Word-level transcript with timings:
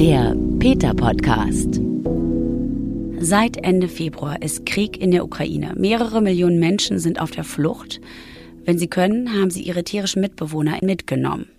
Der 0.00 0.34
Peter 0.58 0.94
Podcast. 0.94 1.78
Seit 3.18 3.58
Ende 3.58 3.86
Februar 3.86 4.40
ist 4.40 4.64
Krieg 4.64 4.96
in 4.96 5.10
der 5.10 5.26
Ukraine. 5.26 5.74
Mehrere 5.76 6.22
Millionen 6.22 6.58
Menschen 6.58 6.98
sind 6.98 7.20
auf 7.20 7.32
der 7.32 7.44
Flucht. 7.44 8.00
Wenn 8.64 8.78
sie 8.78 8.88
können, 8.88 9.38
haben 9.38 9.50
sie 9.50 9.60
ihre 9.60 9.84
tierischen 9.84 10.22
Mitbewohner 10.22 10.78
mitgenommen. 10.80 11.50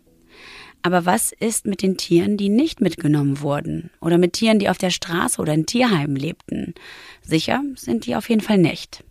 Aber 0.82 1.06
was 1.06 1.32
ist 1.34 1.68
mit 1.68 1.84
den 1.84 1.98
Tieren, 1.98 2.36
die 2.36 2.50
nicht 2.50 2.82
mitgenommen 2.82 3.42
wurden? 3.42 3.92
Oder 4.02 4.18
mit 4.18 4.34
Tieren, 4.34 4.58
die 4.58 4.70
auf 4.70 4.80
der 4.80 4.90
Straße 4.90 5.40
oder 5.40 5.54
in 5.54 5.68
Tierheimen 5.68 6.16
lebten? 6.16 6.74
Sicher 7.22 7.62
sind 7.76 8.08
die 8.08 8.16
auf 8.16 8.28
jeden 8.28 8.42
Fall 8.42 8.58
nicht. 8.58 9.04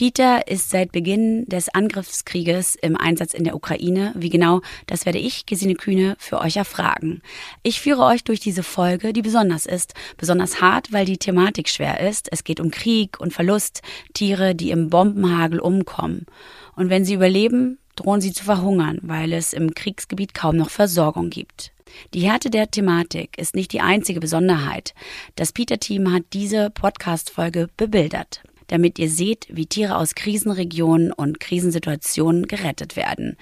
Peter 0.00 0.48
ist 0.48 0.70
seit 0.70 0.92
Beginn 0.92 1.44
des 1.44 1.68
Angriffskrieges 1.68 2.74
im 2.74 2.96
Einsatz 2.96 3.34
in 3.34 3.44
der 3.44 3.54
Ukraine. 3.54 4.14
Wie 4.16 4.30
genau, 4.30 4.62
das 4.86 5.04
werde 5.04 5.18
ich, 5.18 5.44
Gesine 5.44 5.74
Kühne, 5.74 6.16
für 6.18 6.40
euch 6.40 6.56
erfragen. 6.56 7.20
Ich 7.62 7.82
führe 7.82 8.04
euch 8.04 8.24
durch 8.24 8.40
diese 8.40 8.62
Folge, 8.62 9.12
die 9.12 9.20
besonders 9.20 9.66
ist. 9.66 9.92
Besonders 10.16 10.62
hart, 10.62 10.90
weil 10.90 11.04
die 11.04 11.18
Thematik 11.18 11.68
schwer 11.68 12.00
ist. 12.00 12.32
Es 12.32 12.44
geht 12.44 12.60
um 12.60 12.70
Krieg 12.70 13.20
und 13.20 13.34
Verlust, 13.34 13.82
Tiere, 14.14 14.54
die 14.54 14.70
im 14.70 14.88
Bombenhagel 14.88 15.60
umkommen. 15.60 16.24
Und 16.76 16.88
wenn 16.88 17.04
sie 17.04 17.12
überleben, 17.12 17.76
drohen 17.94 18.22
sie 18.22 18.32
zu 18.32 18.44
verhungern, 18.44 19.00
weil 19.02 19.34
es 19.34 19.52
im 19.52 19.74
Kriegsgebiet 19.74 20.32
kaum 20.32 20.56
noch 20.56 20.70
Versorgung 20.70 21.28
gibt. 21.28 21.72
Die 22.14 22.20
Härte 22.20 22.48
der 22.48 22.70
Thematik 22.70 23.36
ist 23.36 23.54
nicht 23.54 23.70
die 23.74 23.82
einzige 23.82 24.20
Besonderheit. 24.20 24.94
Das 25.36 25.52
Peter-Team 25.52 26.10
hat 26.10 26.22
diese 26.32 26.70
Podcast-Folge 26.70 27.68
bebildert 27.76 28.40
damit 28.70 28.98
ihr 28.98 29.10
seht, 29.10 29.46
wie 29.50 29.66
Tiere 29.66 29.96
aus 29.96 30.14
Krisenregionen 30.14 31.12
und 31.12 31.40
Krisensituationen 31.40 32.46
gerettet 32.46 32.96
werden. 32.96 33.36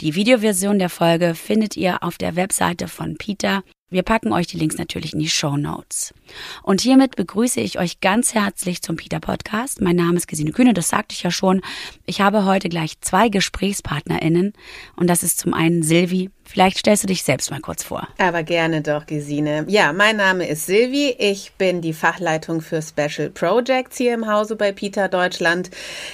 Die 0.00 0.14
Videoversion 0.14 0.78
der 0.78 0.88
Folge 0.88 1.34
findet 1.34 1.76
ihr 1.76 2.02
auf 2.02 2.18
der 2.18 2.34
Webseite 2.34 2.88
von 2.88 3.16
Peter. 3.16 3.62
Wir 3.90 4.02
packen 4.02 4.32
euch 4.32 4.46
die 4.46 4.56
Links 4.56 4.78
natürlich 4.78 5.12
in 5.12 5.18
die 5.18 5.28
Show 5.28 5.58
Notes. 5.58 6.14
Und 6.62 6.80
hiermit 6.80 7.14
begrüße 7.14 7.60
ich 7.60 7.78
euch 7.78 8.00
ganz 8.00 8.34
herzlich 8.34 8.80
zum 8.80 8.96
Peter 8.96 9.20
Podcast. 9.20 9.82
Mein 9.82 9.96
Name 9.96 10.16
ist 10.16 10.26
Gesine 10.26 10.52
Kühne, 10.52 10.72
das 10.72 10.88
sagte 10.88 11.14
ich 11.14 11.22
ja 11.22 11.30
schon. 11.30 11.60
Ich 12.06 12.22
habe 12.22 12.46
heute 12.46 12.70
gleich 12.70 13.00
zwei 13.02 13.28
GesprächspartnerInnen 13.28 14.54
und 14.96 15.06
das 15.08 15.22
ist 15.22 15.38
zum 15.38 15.52
einen 15.52 15.82
Silvi. 15.82 16.30
Vielleicht 16.52 16.76
stellst 16.76 17.02
du 17.02 17.06
dich 17.06 17.22
selbst 17.22 17.50
mal 17.50 17.60
kurz 17.60 17.82
vor. 17.82 18.06
Aber 18.18 18.42
gerne 18.42 18.82
doch, 18.82 19.06
Gesine. 19.06 19.64
Ja, 19.68 19.94
mein 19.94 20.18
Name 20.18 20.46
ist 20.46 20.66
Silvi. 20.66 21.16
Ich 21.18 21.52
bin 21.56 21.80
die 21.80 21.94
Fachleitung 21.94 22.60
für 22.60 22.82
Special 22.82 23.30
Projects 23.30 23.96
hier 23.96 24.12
im 24.12 24.30
Hause 24.30 24.56
bei 24.56 24.70
Peter 24.70 25.08
Deutschland. 25.08 25.70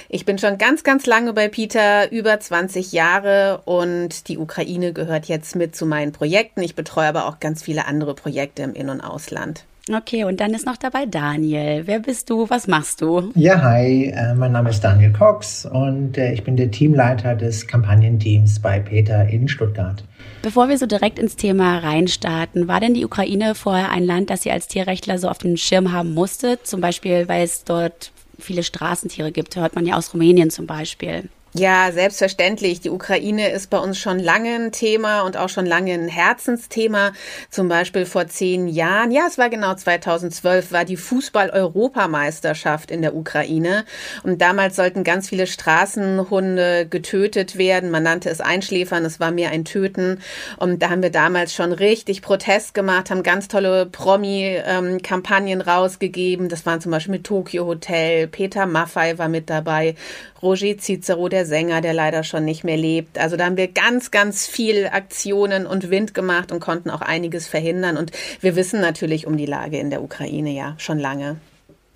Ich 0.07 0.23
bin 0.23 0.37
schon 0.37 0.57
ganz, 0.57 0.85
ganz 0.85 1.05
lange 1.05 1.33
bei 1.33 1.49
Peter, 1.49 2.09
über 2.13 2.39
20 2.39 2.93
Jahre 2.93 3.63
und 3.65 4.29
die 4.29 4.37
Ukraine 4.37 4.93
gehört 4.93 5.25
jetzt 5.25 5.57
mit 5.57 5.75
zu 5.75 5.85
meinen 5.85 6.13
Projekten. 6.13 6.61
Ich 6.61 6.73
betreue 6.73 7.07
aber 7.07 7.25
auch 7.25 7.41
ganz 7.41 7.61
viele 7.61 7.85
andere 7.85 8.15
Projekte 8.15 8.63
im 8.63 8.73
In- 8.75 8.89
und 8.89 9.01
Ausland. 9.01 9.65
Okay, 9.93 10.23
und 10.23 10.39
dann 10.39 10.53
ist 10.53 10.65
noch 10.65 10.77
dabei 10.77 11.05
Daniel. 11.05 11.81
Wer 11.85 11.99
bist 11.99 12.29
du? 12.29 12.49
Was 12.49 12.67
machst 12.67 13.01
du? 13.01 13.31
Ja, 13.35 13.61
hi, 13.61 14.05
äh, 14.05 14.33
mein 14.35 14.53
Name 14.53 14.69
ist 14.69 14.85
Daniel 14.85 15.11
Cox 15.11 15.65
und 15.65 16.17
äh, 16.17 16.31
ich 16.31 16.45
bin 16.45 16.55
der 16.55 16.71
Teamleiter 16.71 17.35
des 17.35 17.67
Kampagnenteams 17.67 18.61
bei 18.61 18.79
Peter 18.79 19.27
in 19.27 19.49
Stuttgart. 19.49 20.05
Bevor 20.41 20.69
wir 20.69 20.77
so 20.77 20.85
direkt 20.85 21.19
ins 21.19 21.35
Thema 21.35 21.79
reinstarten, 21.79 22.69
war 22.69 22.79
denn 22.79 22.93
die 22.93 23.03
Ukraine 23.03 23.55
vorher 23.55 23.89
ein 23.91 24.05
Land, 24.05 24.29
das 24.29 24.45
ihr 24.45 24.53
als 24.53 24.69
Tierrechtler 24.69 25.17
so 25.17 25.27
auf 25.27 25.39
dem 25.39 25.57
Schirm 25.57 25.91
haben 25.91 26.13
musstet? 26.13 26.65
Zum 26.65 26.79
Beispiel, 26.79 27.27
weil 27.27 27.43
es 27.43 27.65
dort 27.65 28.13
viele 28.39 28.63
Straßentiere 28.63 29.33
gibt, 29.33 29.57
hört 29.57 29.75
man 29.75 29.85
ja 29.85 29.97
aus 29.97 30.13
Rumänien 30.13 30.49
zum 30.49 30.65
Beispiel. 30.65 31.27
Ja, 31.53 31.91
selbstverständlich. 31.91 32.79
Die 32.79 32.91
Ukraine 32.91 33.49
ist 33.49 33.71
bei 33.71 33.79
uns 33.79 33.97
schon 33.97 34.19
lange 34.19 34.53
ein 34.53 34.71
Thema 34.71 35.21
und 35.21 35.35
auch 35.35 35.49
schon 35.49 35.65
lange 35.65 35.93
ein 35.93 36.07
Herzensthema. 36.07 37.11
Zum 37.49 37.67
Beispiel 37.67 38.05
vor 38.05 38.27
zehn 38.27 38.67
Jahren, 38.67 39.09
ja, 39.09 39.23
es 39.27 39.39
war 39.39 39.49
genau 39.49 39.73
2012, 39.73 40.71
war 40.71 40.85
die 40.85 40.95
Fußball-Europameisterschaft 40.95 42.91
in 42.91 43.01
der 43.01 43.15
Ukraine. 43.15 43.85
Und 44.21 44.43
damals 44.43 44.75
sollten 44.75 45.03
ganz 45.03 45.29
viele 45.29 45.47
Straßenhunde 45.47 46.85
getötet 46.87 47.57
werden. 47.57 47.89
Man 47.89 48.03
nannte 48.03 48.29
es 48.29 48.41
Einschläfern, 48.41 49.03
es 49.03 49.19
war 49.19 49.31
mehr 49.31 49.49
ein 49.49 49.65
Töten. 49.65 50.21
Und 50.57 50.83
da 50.83 50.91
haben 50.91 51.01
wir 51.01 51.09
damals 51.09 51.55
schon 51.55 51.71
richtig 51.71 52.21
Protest 52.21 52.75
gemacht, 52.75 53.09
haben 53.09 53.23
ganz 53.23 53.47
tolle 53.47 53.87
Promi-Kampagnen 53.87 55.61
rausgegeben. 55.61 56.47
Das 56.47 56.67
waren 56.67 56.79
zum 56.79 56.91
Beispiel 56.91 57.13
mit 57.13 57.23
Tokyo 57.23 57.65
Hotel, 57.65 58.27
Peter 58.27 58.67
Maffei 58.67 59.17
war 59.17 59.29
mit 59.29 59.49
dabei, 59.49 59.95
Roger 60.41 60.77
Cicero, 60.77 61.27
der 61.27 61.38
Sänger, 61.45 61.81
der 61.81 61.93
leider 61.93 62.23
schon 62.23 62.45
nicht 62.45 62.63
mehr 62.63 62.77
lebt. 62.77 63.17
Also 63.17 63.37
da 63.37 63.45
haben 63.45 63.57
wir 63.57 63.67
ganz, 63.67 64.11
ganz 64.11 64.47
viel 64.47 64.87
Aktionen 64.87 65.65
und 65.65 65.89
Wind 65.89 66.13
gemacht 66.13 66.51
und 66.51 66.59
konnten 66.59 66.89
auch 66.89 67.01
einiges 67.01 67.47
verhindern. 67.47 67.97
Und 67.97 68.11
wir 68.41 68.55
wissen 68.55 68.81
natürlich 68.81 69.27
um 69.27 69.37
die 69.37 69.45
Lage 69.45 69.77
in 69.77 69.89
der 69.89 70.03
Ukraine 70.03 70.51
ja 70.51 70.75
schon 70.77 70.99
lange. 70.99 71.37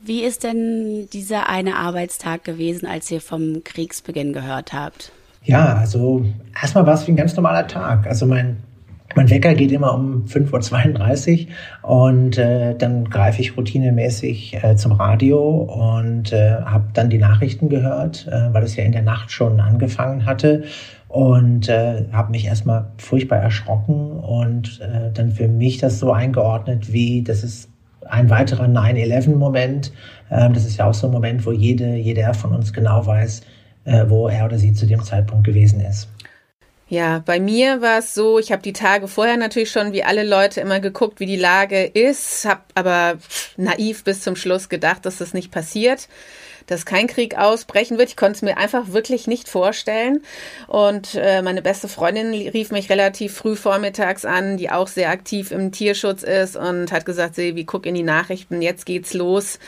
Wie 0.02 0.24
ist 0.24 0.44
denn 0.44 1.08
dieser 1.14 1.48
eine 1.48 1.78
Arbeitstag 1.78 2.44
gewesen, 2.44 2.86
als 2.86 3.10
ihr 3.10 3.22
vom 3.22 3.64
Kriegsbeginn 3.64 4.34
gehört 4.34 4.74
habt? 4.74 5.12
Ja, 5.46 5.78
also 5.78 6.26
erstmal 6.62 6.86
war 6.86 6.96
es 6.96 7.08
wie 7.08 7.12
ein 7.12 7.18
ganz 7.18 7.36
normaler 7.36 7.68
Tag. 7.68 8.06
Also 8.08 8.26
mein 8.26 8.58
mein 9.16 9.30
Wecker 9.30 9.54
geht 9.54 9.72
immer 9.72 9.94
um 9.94 10.26
5.32 10.26 11.48
Uhr 11.84 11.90
und 11.90 12.38
äh, 12.38 12.76
dann 12.76 13.06
greife 13.06 13.42
ich 13.42 13.58
routinemäßig 13.58 14.64
äh, 14.64 14.76
zum 14.76 14.94
Radio 14.94 15.40
und 15.42 16.34
äh, 16.34 16.56
habe 16.66 16.86
dann 16.94 17.10
die 17.10 17.18
Nachrichten 17.18 17.70
gehört, 17.70 18.28
äh, 18.28 18.54
weil 18.54 18.64
es 18.64 18.76
ja 18.76 18.84
in 18.84 18.92
der 18.92 19.04
Nacht 19.04 19.32
schon 19.32 19.60
angefangen 19.60 20.26
hatte 20.26 20.64
und 21.08 21.70
äh, 21.70 22.06
habe 22.12 22.32
mich 22.32 22.46
erstmal 22.46 22.88
furchtbar 22.98 23.38
erschrocken 23.38 24.12
und 24.12 24.82
äh, 24.82 25.12
dann 25.14 25.32
für 25.32 25.48
mich 25.48 25.78
das 25.78 26.00
so 26.00 26.12
eingeordnet, 26.12 26.92
wie 26.92 27.22
das 27.22 27.44
ist 27.44 27.70
ein 28.10 28.30
weiterer 28.30 28.66
9-11-Moment. 28.66 29.92
Äh, 30.30 30.50
das 30.52 30.66
ist 30.66 30.78
ja 30.78 30.88
auch 30.88 30.94
so 30.94 31.08
ein 31.08 31.14
Moment, 31.14 31.46
wo 31.46 31.52
jede, 31.52 31.96
jeder 31.96 32.34
von 32.34 32.54
uns 32.54 32.74
genau 32.74 33.06
weiß, 33.06 33.42
äh, 33.86 34.06
wo 34.08 34.28
er 34.28 34.46
oder 34.46 34.58
sie 34.58 34.74
zu 34.74 34.86
dem 34.86 35.04
Zeitpunkt 35.04 35.46
gewesen 35.46 35.82
ist. 35.82 36.10
Ja, 36.94 37.24
bei 37.26 37.40
mir 37.40 37.82
war 37.82 37.98
es 37.98 38.14
so, 38.14 38.38
ich 38.38 38.52
habe 38.52 38.62
die 38.62 38.72
Tage 38.72 39.08
vorher 39.08 39.36
natürlich 39.36 39.72
schon 39.72 39.94
wie 39.94 40.04
alle 40.04 40.24
Leute 40.24 40.62
immer 40.62 40.80
geguckt, 40.80 41.20
wie 41.20 41.26
die 41.26 41.38
Lage 41.38 41.86
ist, 41.86 42.46
habe 42.46 42.62
aber 42.76 43.18
naiv 43.58 44.04
bis 44.04 44.22
zum 44.22 44.36
Schluss 44.36 44.70
gedacht, 44.70 45.04
dass 45.08 45.18
das 45.18 45.34
nicht 45.34 45.50
passiert 45.50 46.08
dass 46.68 46.86
kein 46.86 47.08
Krieg 47.08 47.38
ausbrechen 47.38 47.98
wird. 47.98 48.08
Ich 48.10 48.16
konnte 48.16 48.38
es 48.38 48.42
mir 48.42 48.58
einfach 48.58 48.94
wirklich 48.94 49.28
nicht 49.28 49.50
vorstellen. 49.50 50.22
Und 50.68 51.16
äh, 51.16 51.42
meine 51.42 51.62
beste 51.62 51.90
Freundin 51.90 52.32
rief 52.32 52.72
mich 52.72 52.90
relativ 52.90 53.36
früh 53.36 53.58
vormittags 53.58 54.24
an, 54.24 54.56
die 54.56 54.70
auch 54.70 54.88
sehr 54.88 55.10
aktiv 55.10 55.52
im 55.52 55.74
Tierschutz 55.74 56.24
ist 56.24 56.56
und 56.56 56.94
hat 56.94 57.06
gesagt, 57.06 57.36
Silvi, 57.36 57.66
guck 57.66 57.86
in 57.86 57.96
die 57.96 58.04
Nachrichten, 58.04 58.62
jetzt 58.62 58.86
geht's 58.86 59.14
los. 59.14 59.60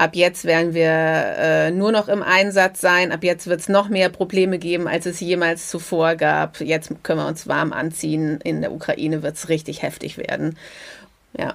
Ab 0.00 0.16
jetzt 0.16 0.46
werden 0.46 0.72
wir 0.72 0.88
äh, 0.88 1.70
nur 1.72 1.92
noch 1.92 2.08
im 2.08 2.22
Einsatz 2.22 2.80
sein. 2.80 3.12
Ab 3.12 3.22
jetzt 3.22 3.48
wird 3.48 3.60
es 3.60 3.68
noch 3.68 3.90
mehr 3.90 4.08
Probleme 4.08 4.58
geben, 4.58 4.88
als 4.88 5.04
es 5.04 5.20
jemals 5.20 5.68
zuvor 5.68 6.14
gab. 6.14 6.58
Jetzt 6.62 6.90
können 7.02 7.18
wir 7.18 7.26
uns 7.26 7.46
warm 7.46 7.74
anziehen. 7.74 8.40
In 8.42 8.62
der 8.62 8.72
Ukraine 8.72 9.22
wird 9.22 9.36
es 9.36 9.50
richtig 9.50 9.82
heftig 9.82 10.16
werden. 10.16 10.56
Ja. 11.36 11.54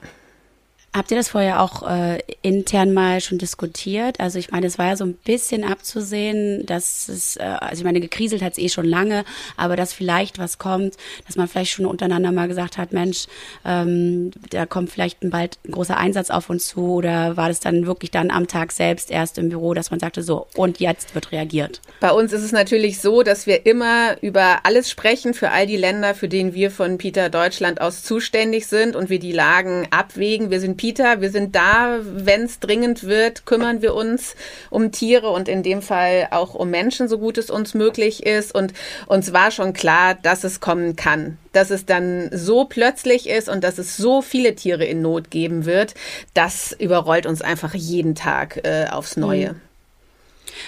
Habt 0.95 1.11
ihr 1.11 1.17
das 1.17 1.27
vorher 1.27 1.61
auch 1.61 1.85
äh, 1.85 2.19
intern 2.41 2.93
mal 2.93 3.19
schon 3.19 3.37
diskutiert? 3.37 4.21
Also 4.21 4.39
ich 4.39 4.51
meine, 4.51 4.65
es 4.65 4.77
war 4.77 4.85
ja 4.85 4.95
so 4.95 5.03
ein 5.03 5.15
bisschen 5.15 5.65
abzusehen, 5.65 6.65
dass 6.65 7.09
es, 7.09 7.35
äh, 7.35 7.41
also 7.43 7.81
ich 7.81 7.83
meine, 7.83 7.99
gekriselt 7.99 8.41
hat 8.41 8.53
es 8.53 8.57
eh 8.57 8.69
schon 8.69 8.85
lange, 8.85 9.25
aber 9.57 9.75
dass 9.75 9.91
vielleicht 9.91 10.39
was 10.39 10.57
kommt, 10.57 10.95
dass 11.27 11.35
man 11.35 11.49
vielleicht 11.49 11.71
schon 11.71 11.85
untereinander 11.85 12.31
mal 12.31 12.47
gesagt 12.47 12.77
hat, 12.77 12.93
Mensch, 12.93 13.25
ähm, 13.65 14.31
da 14.51 14.65
kommt 14.65 14.89
vielleicht 14.89 15.21
ein 15.21 15.31
bald 15.31 15.59
ein 15.67 15.73
großer 15.73 15.97
Einsatz 15.97 16.29
auf 16.29 16.49
uns 16.49 16.69
zu 16.69 16.93
oder 16.93 17.35
war 17.35 17.49
das 17.49 17.59
dann 17.59 17.85
wirklich 17.87 18.11
dann 18.11 18.31
am 18.31 18.47
Tag 18.47 18.71
selbst 18.71 19.11
erst 19.11 19.37
im 19.37 19.49
Büro, 19.49 19.73
dass 19.73 19.91
man 19.91 19.99
sagte, 19.99 20.23
so, 20.23 20.47
und 20.55 20.79
jetzt 20.79 21.13
wird 21.13 21.33
reagiert? 21.33 21.81
Bei 21.99 22.11
uns 22.13 22.31
ist 22.31 22.43
es 22.43 22.53
natürlich 22.53 23.01
so, 23.01 23.21
dass 23.21 23.47
wir 23.47 23.65
immer 23.65 24.15
über 24.21 24.59
alles 24.63 24.89
sprechen 24.89 25.33
für 25.33 25.51
all 25.51 25.67
die 25.67 25.75
Länder, 25.75 26.15
für 26.15 26.29
denen 26.29 26.53
wir 26.53 26.71
von 26.71 26.97
Peter 26.97 27.29
Deutschland 27.29 27.81
aus 27.81 28.03
zuständig 28.03 28.67
sind 28.67 28.95
und 28.95 29.09
wir 29.09 29.19
die 29.19 29.33
Lagen 29.33 29.89
abwägen. 29.91 30.51
Wir 30.51 30.61
sind 30.61 30.84
Kita. 30.85 31.19
Wir 31.19 31.31
sind 31.31 31.55
da, 31.55 31.97
wenn 32.03 32.43
es 32.43 32.59
dringend 32.59 33.05
wird, 33.05 33.47
kümmern 33.47 33.81
wir 33.81 33.95
uns 33.95 34.35
um 34.69 34.91
Tiere 34.91 35.31
und 35.31 35.49
in 35.49 35.63
dem 35.63 35.81
Fall 35.81 36.27
auch 36.29 36.53
um 36.53 36.69
Menschen, 36.69 37.07
so 37.07 37.17
gut 37.17 37.39
es 37.39 37.49
uns 37.49 37.73
möglich 37.73 38.23
ist. 38.23 38.53
Und 38.53 38.71
uns 39.07 39.33
war 39.33 39.49
schon 39.49 39.73
klar, 39.73 40.13
dass 40.13 40.43
es 40.43 40.59
kommen 40.59 40.95
kann. 40.95 41.39
Dass 41.53 41.71
es 41.71 41.87
dann 41.87 42.29
so 42.31 42.65
plötzlich 42.65 43.27
ist 43.27 43.49
und 43.49 43.63
dass 43.63 43.79
es 43.79 43.97
so 43.97 44.21
viele 44.21 44.53
Tiere 44.53 44.85
in 44.85 45.01
Not 45.01 45.31
geben 45.31 45.65
wird, 45.65 45.95
das 46.35 46.71
überrollt 46.77 47.25
uns 47.25 47.41
einfach 47.41 47.73
jeden 47.73 48.13
Tag 48.13 48.61
äh, 48.63 48.85
aufs 48.91 49.17
Neue. 49.17 49.53
Mhm. 49.53 49.61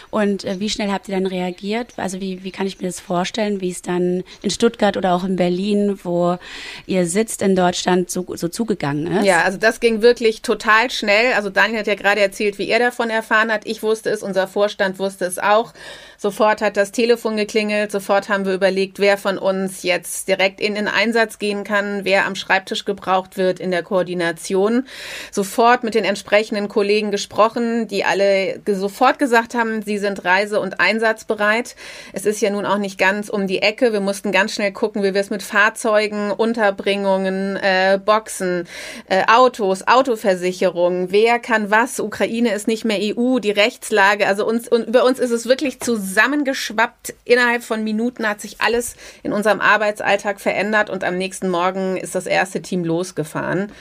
Und 0.10 0.44
äh, 0.44 0.60
wie 0.60 0.70
schnell 0.70 0.92
habt 0.92 1.08
ihr 1.08 1.16
dann 1.16 1.26
reagiert? 1.26 1.94
Also 1.98 2.22
wie, 2.22 2.44
wie 2.44 2.52
kann 2.52 2.68
ich 2.68 2.80
mir 2.80 2.88
das 2.88 3.00
vorstellen, 3.00 3.62
wie 3.62 3.70
es 3.70 3.82
dann 3.82 4.24
in 4.42 4.50
Stuttgart 4.50 4.98
oder 4.98 5.14
auch 5.14 5.24
in 5.24 5.36
Berlin, 5.36 6.00
wo 6.04 6.38
ihr 6.86 7.06
sitzt 7.06 7.42
in 7.42 7.56
Deutschland, 7.56 8.10
so, 8.10 8.26
so 8.36 8.48
zugegangen 8.48 9.08
ist? 9.08 9.26
Ja, 9.26 9.44
also 9.44 9.58
das 9.58 9.80
ging 9.80 10.02
wirklich 10.02 10.42
total 10.42 10.90
schnell. 10.90 11.34
Also 11.34 11.50
Daniel 11.50 11.80
hat 11.80 11.88
ja 11.88 11.96
gerade 11.96 12.22
erzählt, 12.22 12.58
wie 12.58 12.70
er 12.70 12.80
davon 12.80 13.10
erfahren 13.10 13.52
hat. 13.52 13.66
Ich 13.66 13.84
wusste 13.84 14.10
es, 14.10 14.24
unser 14.24 14.48
Vorstand 14.48 15.00
wusste 15.00 15.26
es 15.26 15.40
auch. 15.40 15.74
Sofort 16.18 16.62
hat 16.62 16.78
das 16.78 16.92
Telefon 16.92 17.38
geklingelt, 17.38 17.92
sofort 17.92 18.28
haben 18.28 18.46
wir 18.46 18.54
überlegt, 18.54 18.98
wer 18.98 19.18
von 19.18 19.38
uns 19.38 19.84
jetzt 19.84 20.28
direkt 20.28 20.60
in 20.60 20.74
den 20.74 20.88
Einsatz 20.88 21.38
gehen 21.38 21.64
kann, 21.64 22.06
wer 22.06 22.26
am 22.26 22.34
Schreibtisch 22.34 22.86
gebraucht 22.86 23.38
wird 23.38 23.60
in 23.60 23.70
der 23.70 23.84
Koordination. 23.84 24.88
Sofort 25.32 25.84
mit 25.84 25.94
den 25.94 26.06
entsprechenden 26.06 26.70
Kollegen 26.70 27.12
gesprochen, 27.12 27.88
die 27.88 28.04
alle 28.04 28.60
sofort 28.66 29.20
gesagt 29.20 29.54
haben, 29.54 29.84
sie 29.84 30.00
sind 30.00 30.26
reise- 30.26 30.60
und 30.60 30.80
einsatzbereit. 30.80 31.76
Es 32.14 32.26
ist 32.26 32.42
ja 32.42 32.50
nun 32.50 32.66
auch 32.66 32.80
nicht 32.80 32.98
ganz 32.98 33.30
um 33.30 33.46
die 33.46 33.62
Ecke. 33.62 33.94
Wir 33.94 34.02
mussten 34.02 34.32
ganz 34.32 34.54
schnell 34.54 34.72
gucken, 34.72 35.04
wie 35.04 35.14
wir 35.14 35.22
es 35.22 35.30
mit 35.30 35.44
Fahrzeugen, 35.44 36.32
Unterbringungen, 36.32 37.58
äh, 37.58 38.00
Boxen, 38.04 38.68
äh, 39.08 39.24
Autos, 39.28 39.88
Autoversicherungen, 39.88 41.12
wer 41.12 41.38
kann 41.38 41.70
was. 41.70 42.00
Ukraine 42.00 42.54
ist 42.54 42.68
nicht 42.68 42.86
mehr 42.86 42.98
EU, 43.00 43.38
die 43.38 43.52
Rechtslage. 43.52 44.26
Also 44.26 44.48
uns, 44.48 44.68
und 44.68 44.88
über 44.88 45.06
uns 45.06 45.20
ist 45.20 45.32
es 45.32 45.46
wirklich 45.46 45.80
zu 45.80 46.07
zusammengeschwappt. 46.08 47.14
Innerhalb 47.26 47.64
von 47.64 47.84
Minuten 47.84 48.28
hat 48.28 48.42
sich 48.42 48.62
alles 48.62 48.96
in 49.24 49.34
unserem 49.34 49.60
Arbeitsalltag 49.60 50.40
verändert 50.40 50.90
und 50.90 51.04
am 51.04 51.18
nächsten 51.18 51.50
Morgen 51.50 51.98
ist 51.98 52.16
das 52.16 52.26
erste 52.26 52.62
Team 52.62 52.84
losgefahren. 52.84 53.72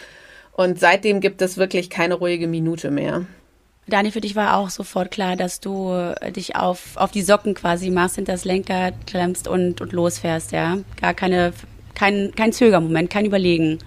Und 0.53 0.81
seitdem 0.81 1.21
gibt 1.21 1.43
es 1.43 1.59
wirklich 1.59 1.91
keine 1.91 2.15
ruhige 2.15 2.49
Minute 2.49 2.91
mehr. 2.91 3.27
Dani, 3.89 4.11
für 4.11 4.21
dich 4.21 4.35
war 4.35 4.57
auch 4.57 4.71
sofort 4.71 5.13
klar, 5.13 5.37
dass 5.37 5.61
du 5.61 5.93
dich 6.35 6.57
auf, 6.57 6.97
auf 6.97 7.13
die 7.13 7.23
Socken 7.23 7.55
quasi 7.55 7.91
machst, 7.91 8.17
hinter 8.17 8.33
das 8.33 8.45
Lenker 8.45 8.91
klemmst 9.07 9.47
und, 9.47 9.81
und 9.81 9.93
losfährst, 9.93 10.51
ja? 10.51 10.79
Gar 11.01 11.15
keine, 11.15 11.53
kein, 11.95 12.33
kein 12.35 12.53
Zögermoment, 12.53 13.11
kein 13.11 13.27
Überlegen. 13.27 13.79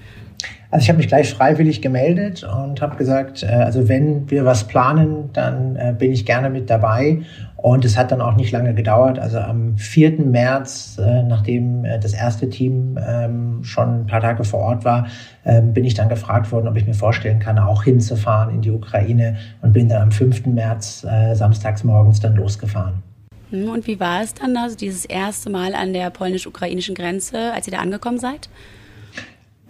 Also 0.72 0.84
ich 0.84 0.90
habe 0.90 0.98
mich 1.00 1.08
gleich 1.08 1.34
freiwillig 1.34 1.82
gemeldet 1.82 2.44
und 2.44 2.80
habe 2.82 2.96
gesagt, 2.96 3.44
äh, 3.44 3.48
also 3.48 3.90
wenn 3.90 4.30
wir 4.30 4.46
was 4.46 4.68
planen, 4.68 5.32
dann 5.34 5.76
äh, 5.76 5.94
bin 5.98 6.14
ich 6.14 6.26
gerne 6.26 6.50
mit 6.50 6.70
dabei. 6.70 7.24
Und 7.62 7.84
es 7.86 7.98
hat 7.98 8.12
dann 8.12 8.22
auch 8.22 8.36
nicht 8.36 8.52
lange 8.52 8.74
gedauert. 8.74 9.20
Also 9.20 9.40
am 9.40 9.78
4. 9.78 10.22
März, 10.22 10.98
äh, 10.98 11.24
nachdem 11.24 11.84
das 11.84 12.14
erste 12.14 12.50
Team 12.50 12.98
ähm, 13.06 13.64
schon 13.64 14.02
ein 14.02 14.06
paar 14.06 14.22
Tage 14.22 14.44
vor 14.44 14.60
Ort 14.60 14.86
war, 14.86 15.08
ähm, 15.46 15.74
bin 15.74 15.84
ich 15.84 15.94
dann 15.94 16.10
gefragt 16.10 16.52
worden, 16.52 16.68
ob 16.68 16.78
ich 16.78 16.88
mir 16.88 16.94
vorstellen 16.94 17.40
kann, 17.40 17.60
auch 17.60 17.84
hinzufahren 17.84 18.54
in 18.54 18.62
die 18.62 18.72
Ukraine 18.72 19.38
und 19.62 19.74
bin 19.74 19.90
dann 19.90 20.04
am 20.04 20.12
5. 20.12 20.46
März 20.48 21.06
samstags 21.34 21.84
morgens 21.84 22.20
dann 22.20 22.36
losgefahren. 22.36 23.04
Hm, 23.50 23.70
und 23.70 23.88
wie 23.88 24.00
war 24.00 24.22
es 24.22 24.34
dann, 24.34 24.56
also 24.56 24.76
dieses 24.76 25.06
erste 25.06 25.50
Mal 25.50 25.74
an 25.74 25.94
der 25.94 26.10
polnisch-ukrainischen 26.10 26.96
Grenze, 26.96 27.54
als 27.54 27.68
ihr 27.68 27.72
da 27.72 27.80
angekommen 27.80 28.20
seid? 28.20 28.50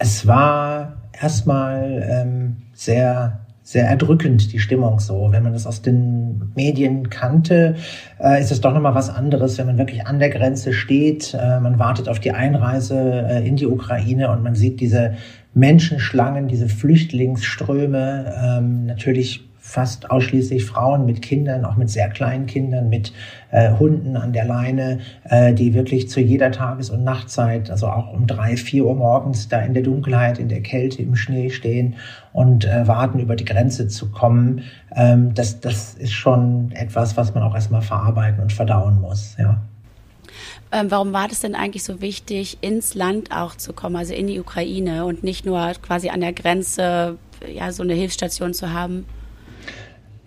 es 0.00 0.26
war 0.26 0.96
erstmal 1.12 2.02
ähm, 2.10 2.56
sehr 2.72 3.40
sehr 3.70 3.86
erdrückend, 3.86 4.52
die 4.52 4.58
Stimmung 4.58 4.98
so. 4.98 5.28
Wenn 5.30 5.44
man 5.44 5.52
das 5.52 5.64
aus 5.64 5.80
den 5.80 6.50
Medien 6.56 7.08
kannte, 7.08 7.76
äh, 8.20 8.40
ist 8.40 8.50
es 8.50 8.60
doch 8.60 8.74
nochmal 8.74 8.96
was 8.96 9.10
anderes, 9.10 9.58
wenn 9.58 9.66
man 9.66 9.78
wirklich 9.78 10.08
an 10.08 10.18
der 10.18 10.30
Grenze 10.30 10.72
steht. 10.72 11.34
Äh, 11.34 11.60
man 11.60 11.78
wartet 11.78 12.08
auf 12.08 12.18
die 12.18 12.32
Einreise 12.32 12.98
äh, 13.30 13.46
in 13.46 13.54
die 13.54 13.68
Ukraine 13.68 14.32
und 14.32 14.42
man 14.42 14.56
sieht 14.56 14.80
diese 14.80 15.14
Menschenschlangen, 15.54 16.48
diese 16.48 16.68
Flüchtlingsströme. 16.68 18.34
Ähm, 18.42 18.86
natürlich 18.86 19.48
fast 19.70 20.10
ausschließlich 20.10 20.64
Frauen 20.64 21.06
mit 21.06 21.22
Kindern, 21.22 21.64
auch 21.64 21.76
mit 21.76 21.90
sehr 21.90 22.08
kleinen 22.08 22.46
Kindern, 22.46 22.88
mit 22.88 23.12
äh, 23.52 23.72
Hunden 23.78 24.16
an 24.16 24.32
der 24.32 24.44
Leine, 24.44 24.98
äh, 25.24 25.54
die 25.54 25.74
wirklich 25.74 26.08
zu 26.08 26.20
jeder 26.20 26.50
Tages- 26.50 26.90
und 26.90 27.04
Nachtzeit, 27.04 27.70
also 27.70 27.86
auch 27.86 28.12
um 28.12 28.26
drei, 28.26 28.56
vier 28.56 28.84
Uhr 28.84 28.96
morgens 28.96 29.48
da 29.48 29.60
in 29.60 29.72
der 29.72 29.84
Dunkelheit, 29.84 30.38
in 30.38 30.48
der 30.48 30.60
Kälte, 30.60 31.02
im 31.02 31.14
Schnee 31.14 31.50
stehen 31.50 31.94
und 32.32 32.64
äh, 32.64 32.88
warten, 32.88 33.20
über 33.20 33.36
die 33.36 33.44
Grenze 33.44 33.86
zu 33.86 34.10
kommen. 34.10 34.62
Ähm, 34.94 35.34
das, 35.34 35.60
das 35.60 35.94
ist 35.94 36.12
schon 36.12 36.72
etwas, 36.72 37.16
was 37.16 37.34
man 37.34 37.44
auch 37.44 37.54
erstmal 37.54 37.82
verarbeiten 37.82 38.42
und 38.42 38.52
verdauen 38.52 39.00
muss, 39.00 39.36
ja. 39.38 39.60
Ähm, 40.72 40.90
warum 40.90 41.12
war 41.12 41.28
das 41.28 41.40
denn 41.40 41.54
eigentlich 41.54 41.82
so 41.82 42.00
wichtig, 42.00 42.58
ins 42.60 42.94
Land 42.94 43.30
auch 43.32 43.56
zu 43.56 43.72
kommen, 43.72 43.96
also 43.96 44.14
in 44.14 44.26
die 44.26 44.38
Ukraine 44.38 45.04
und 45.04 45.24
nicht 45.24 45.44
nur 45.44 45.72
quasi 45.82 46.10
an 46.10 46.20
der 46.20 46.32
Grenze 46.32 47.18
ja, 47.52 47.72
so 47.72 47.82
eine 47.82 47.94
Hilfsstation 47.94 48.54
zu 48.54 48.72
haben? 48.72 49.04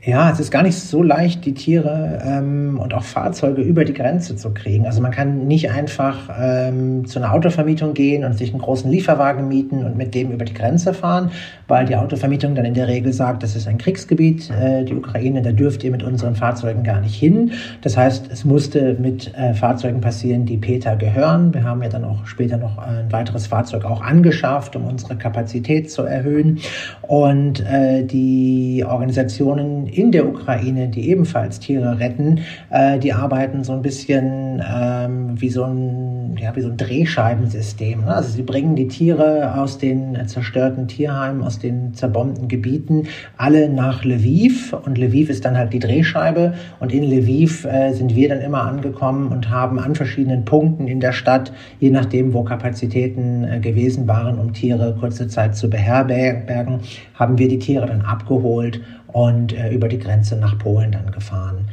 Ja, 0.05 0.29
es 0.29 0.41
ist 0.41 0.51
gar 0.51 0.63
nicht 0.63 0.77
so 0.77 1.01
leicht, 1.01 1.45
die 1.45 1.53
Tiere 1.53 2.19
ähm, 2.25 2.77
und 2.77 2.93
auch 2.93 3.03
Fahrzeuge 3.03 3.61
über 3.61 3.85
die 3.85 3.93
Grenze 3.93 4.35
zu 4.35 4.53
kriegen. 4.53 4.85
Also 4.85 5.01
man 5.01 5.11
kann 5.11 5.47
nicht 5.47 5.71
einfach 5.71 6.29
ähm, 6.37 7.05
zu 7.05 7.19
einer 7.19 7.31
Autovermietung 7.31 7.93
gehen 7.93 8.25
und 8.25 8.37
sich 8.37 8.49
einen 8.51 8.61
großen 8.61 8.91
Lieferwagen 8.91 9.47
mieten 9.47 9.85
und 9.85 9.95
mit 9.95 10.13
dem 10.13 10.31
über 10.31 10.43
die 10.43 10.53
Grenze 10.53 10.93
fahren, 10.93 11.31
weil 11.69 11.85
die 11.85 11.95
Autovermietung 11.95 12.53
dann 12.53 12.65
in 12.65 12.73
der 12.73 12.89
Regel 12.89 13.13
sagt, 13.13 13.43
das 13.43 13.55
ist 13.55 13.65
ein 13.65 13.77
Kriegsgebiet, 13.77 14.49
äh, 14.49 14.83
die 14.83 14.93
Ukraine, 14.93 15.41
da 15.41 15.53
dürft 15.53 15.85
ihr 15.85 15.91
mit 15.91 16.03
unseren 16.03 16.35
Fahrzeugen 16.35 16.83
gar 16.83 16.99
nicht 16.99 17.15
hin. 17.15 17.53
Das 17.79 17.95
heißt, 17.95 18.29
es 18.29 18.43
musste 18.43 18.97
mit 18.99 19.33
äh, 19.35 19.53
Fahrzeugen 19.53 20.01
passieren, 20.01 20.45
die 20.45 20.57
Peter 20.57 20.97
gehören. 20.97 21.53
Wir 21.53 21.63
haben 21.63 21.81
ja 21.81 21.87
dann 21.87 22.03
auch 22.03 22.25
später 22.25 22.57
noch 22.57 22.77
ein 22.77 23.09
weiteres 23.09 23.47
Fahrzeug 23.47 23.85
auch 23.85 24.01
angeschafft, 24.01 24.75
um 24.75 24.83
unsere 24.83 25.15
Kapazität 25.15 25.89
zu 25.89 26.01
erhöhen. 26.01 26.59
Und 27.03 27.61
äh, 27.61 28.03
die 28.03 28.83
Organisationen 28.85 29.92
in 29.97 30.11
der 30.11 30.27
Ukraine, 30.27 30.87
die 30.87 31.09
ebenfalls 31.09 31.59
Tiere 31.59 31.99
retten, 31.99 32.41
äh, 32.69 32.99
die 32.99 33.13
arbeiten 33.13 33.63
so 33.63 33.73
ein 33.73 33.81
bisschen 33.81 34.61
ähm, 34.67 35.39
wie 35.39 35.49
so 35.49 35.63
ein, 35.63 36.37
ja, 36.41 36.55
wie 36.55 36.61
so 36.61 36.69
ein 36.69 36.77
Drehscheibensystem. 36.77 38.01
Ne? 38.01 38.13
Also 38.13 38.29
sie 38.29 38.43
bringen 38.43 38.75
die 38.75 38.87
Tiere 38.87 39.55
aus 39.55 39.77
den 39.77 40.27
zerstörten 40.27 40.87
Tierheimen, 40.87 41.43
aus 41.43 41.59
den 41.59 41.93
zerbombten 41.93 42.47
Gebieten, 42.47 43.07
alle 43.37 43.69
nach 43.69 44.03
Lviv. 44.03 44.73
Und 44.73 44.97
Lviv 44.97 45.29
ist 45.29 45.45
dann 45.45 45.57
halt 45.57 45.73
die 45.73 45.79
Drehscheibe. 45.79 46.53
Und 46.79 46.93
in 46.93 47.03
Lviv 47.03 47.65
äh, 47.65 47.93
sind 47.93 48.15
wir 48.15 48.29
dann 48.29 48.41
immer 48.41 48.63
angekommen 48.63 49.31
und 49.31 49.49
haben 49.49 49.79
an 49.79 49.95
verschiedenen 49.95 50.45
Punkten 50.45 50.87
in 50.87 50.99
der 50.99 51.11
Stadt, 51.11 51.51
je 51.79 51.89
nachdem, 51.89 52.33
wo 52.33 52.43
Kapazitäten 52.43 53.43
äh, 53.43 53.59
gewesen 53.59 54.07
waren, 54.07 54.39
um 54.39 54.53
Tiere 54.53 54.95
kurze 54.99 55.27
Zeit 55.27 55.55
zu 55.55 55.69
beherbergen, 55.69 56.79
haben 57.15 57.37
wir 57.37 57.47
die 57.47 57.59
Tiere 57.59 57.85
dann 57.85 58.01
abgeholt 58.01 58.81
und 59.13 59.53
äh, 59.53 59.69
über 59.69 59.87
die 59.87 59.99
Grenze 59.99 60.35
nach 60.35 60.57
Polen 60.57 60.91
dann 60.91 61.11
gefahren. 61.11 61.69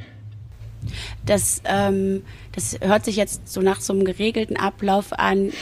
Das, 1.26 1.62
ähm, 1.64 2.22
das 2.52 2.78
hört 2.80 3.04
sich 3.04 3.16
jetzt 3.16 3.48
so 3.48 3.60
nach 3.60 3.80
so 3.80 3.92
einem 3.92 4.04
geregelten 4.04 4.56
Ablauf 4.56 5.12
an. 5.12 5.52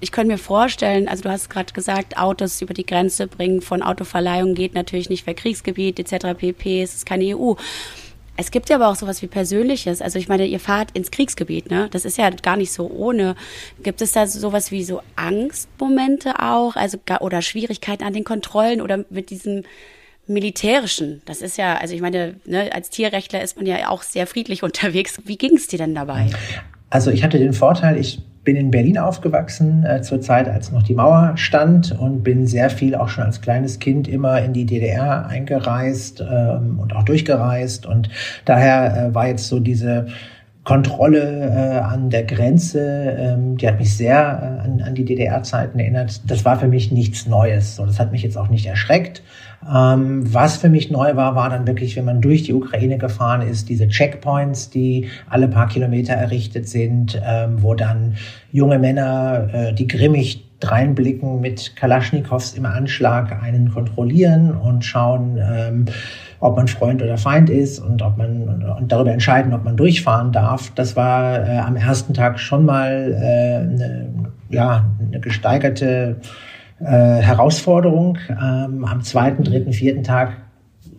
Ich 0.00 0.12
könnte 0.12 0.32
mir 0.32 0.38
vorstellen, 0.38 1.08
also 1.08 1.24
du 1.24 1.30
hast 1.30 1.50
gerade 1.50 1.72
gesagt, 1.72 2.16
Autos 2.16 2.62
über 2.62 2.74
die 2.74 2.86
Grenze 2.86 3.26
bringen 3.26 3.60
von 3.60 3.82
Autoverleihung 3.82 4.54
geht 4.54 4.74
natürlich 4.74 5.10
nicht 5.10 5.24
für 5.24 5.34
Kriegsgebiet 5.34 5.98
etc. 5.98 6.38
pp. 6.38 6.82
Es 6.82 6.94
ist 6.94 7.06
keine 7.06 7.36
EU. 7.36 7.54
Es 8.36 8.52
gibt 8.52 8.68
ja 8.68 8.76
aber 8.76 8.88
auch 8.88 8.94
sowas 8.94 9.20
wie 9.22 9.26
Persönliches. 9.26 10.00
Also 10.00 10.20
ich 10.20 10.28
meine, 10.28 10.46
ihr 10.46 10.60
fahrt 10.60 10.92
ins 10.92 11.10
Kriegsgebiet, 11.10 11.72
ne? 11.72 11.88
Das 11.90 12.04
ist 12.04 12.18
ja 12.18 12.30
gar 12.30 12.56
nicht 12.56 12.70
so 12.70 12.88
ohne. 12.88 13.34
Gibt 13.82 14.00
es 14.00 14.12
da 14.12 14.28
sowas 14.28 14.70
wie 14.70 14.84
so 14.84 15.02
Angstmomente 15.16 16.38
auch? 16.38 16.76
Also 16.76 16.98
oder 17.18 17.42
Schwierigkeiten 17.42 18.04
an 18.04 18.12
den 18.12 18.22
Kontrollen 18.22 18.80
oder 18.80 19.04
mit 19.10 19.30
diesem 19.30 19.64
Militärischen. 20.28 21.22
Das 21.24 21.40
ist 21.40 21.56
ja, 21.58 21.76
also 21.76 21.94
ich 21.94 22.00
meine, 22.00 22.36
ne, 22.44 22.70
als 22.72 22.90
Tierrechtler 22.90 23.42
ist 23.42 23.56
man 23.56 23.66
ja 23.66 23.88
auch 23.88 24.02
sehr 24.02 24.26
friedlich 24.26 24.62
unterwegs. 24.68 25.20
Wie 25.24 25.36
ging 25.36 25.56
es 25.56 25.66
dir 25.66 25.78
denn 25.78 25.94
dabei? 25.94 26.26
Also 26.90 27.10
ich 27.10 27.22
hatte 27.22 27.38
den 27.38 27.52
Vorteil, 27.52 27.98
ich 27.98 28.22
bin 28.44 28.56
in 28.56 28.70
Berlin 28.70 28.96
aufgewachsen, 28.96 29.84
äh, 29.84 30.00
zur 30.00 30.22
Zeit, 30.22 30.48
als 30.48 30.72
noch 30.72 30.82
die 30.82 30.94
Mauer 30.94 31.32
stand 31.36 31.92
und 31.98 32.22
bin 32.22 32.46
sehr 32.46 32.70
viel 32.70 32.94
auch 32.94 33.10
schon 33.10 33.24
als 33.24 33.42
kleines 33.42 33.78
Kind 33.78 34.08
immer 34.08 34.40
in 34.40 34.54
die 34.54 34.64
DDR 34.64 35.26
eingereist 35.26 36.22
ähm, 36.22 36.78
und 36.78 36.96
auch 36.96 37.02
durchgereist. 37.02 37.84
Und 37.84 38.08
daher 38.46 39.08
äh, 39.10 39.14
war 39.14 39.28
jetzt 39.28 39.48
so 39.48 39.60
diese 39.60 40.06
Kontrolle 40.64 41.50
äh, 41.50 41.78
an 41.78 42.10
der 42.10 42.24
Grenze, 42.24 43.16
ähm, 43.18 43.56
die 43.56 43.66
hat 43.66 43.78
mich 43.78 43.96
sehr 43.96 44.16
äh, 44.16 44.66
an, 44.66 44.82
an 44.82 44.94
die 44.94 45.04
DDR-Zeiten 45.04 45.78
erinnert. 45.78 46.30
Das 46.30 46.44
war 46.44 46.58
für 46.58 46.68
mich 46.68 46.92
nichts 46.92 47.26
Neues. 47.26 47.76
So, 47.76 47.86
das 47.86 47.98
hat 47.98 48.12
mich 48.12 48.22
jetzt 48.22 48.36
auch 48.36 48.48
nicht 48.48 48.66
erschreckt. 48.66 49.22
Ähm, 49.66 50.32
was 50.32 50.56
für 50.56 50.68
mich 50.68 50.90
neu 50.90 51.16
war, 51.16 51.34
war 51.34 51.50
dann 51.50 51.66
wirklich, 51.66 51.96
wenn 51.96 52.04
man 52.04 52.20
durch 52.20 52.44
die 52.44 52.54
Ukraine 52.54 52.96
gefahren 52.96 53.42
ist, 53.42 53.68
diese 53.68 53.88
Checkpoints, 53.88 54.70
die 54.70 55.08
alle 55.28 55.48
paar 55.48 55.68
Kilometer 55.68 56.14
errichtet 56.14 56.68
sind, 56.68 57.20
ähm, 57.24 57.62
wo 57.62 57.74
dann 57.74 58.16
junge 58.52 58.78
Männer, 58.78 59.48
äh, 59.52 59.72
die 59.74 59.86
grimmig 59.86 60.44
dreinblicken 60.60 61.40
mit 61.40 61.76
Kalaschnikows 61.76 62.54
im 62.54 62.66
Anschlag, 62.66 63.42
einen 63.42 63.70
kontrollieren 63.72 64.52
und 64.52 64.84
schauen, 64.84 65.38
ähm, 65.40 65.84
ob 66.40 66.56
man 66.56 66.68
Freund 66.68 67.02
oder 67.02 67.16
Feind 67.16 67.50
ist 67.50 67.78
und 67.78 68.02
ob 68.02 68.16
man 68.16 68.62
und 68.78 68.90
darüber 68.90 69.12
entscheiden, 69.12 69.52
ob 69.54 69.64
man 69.64 69.76
durchfahren 69.76 70.32
darf. 70.32 70.72
Das 70.74 70.96
war 70.96 71.46
äh, 71.46 71.58
am 71.58 71.76
ersten 71.76 72.14
Tag 72.14 72.38
schon 72.38 72.64
mal 72.64 73.12
äh, 73.12 73.56
eine, 73.56 74.08
ja, 74.50 74.84
eine 75.00 75.20
gesteigerte 75.20 76.16
äh, 76.80 76.84
Herausforderung. 76.84 78.18
Ähm, 78.30 78.84
am 78.84 79.02
zweiten, 79.02 79.44
dritten, 79.44 79.72
vierten 79.72 80.02
Tag 80.02 80.36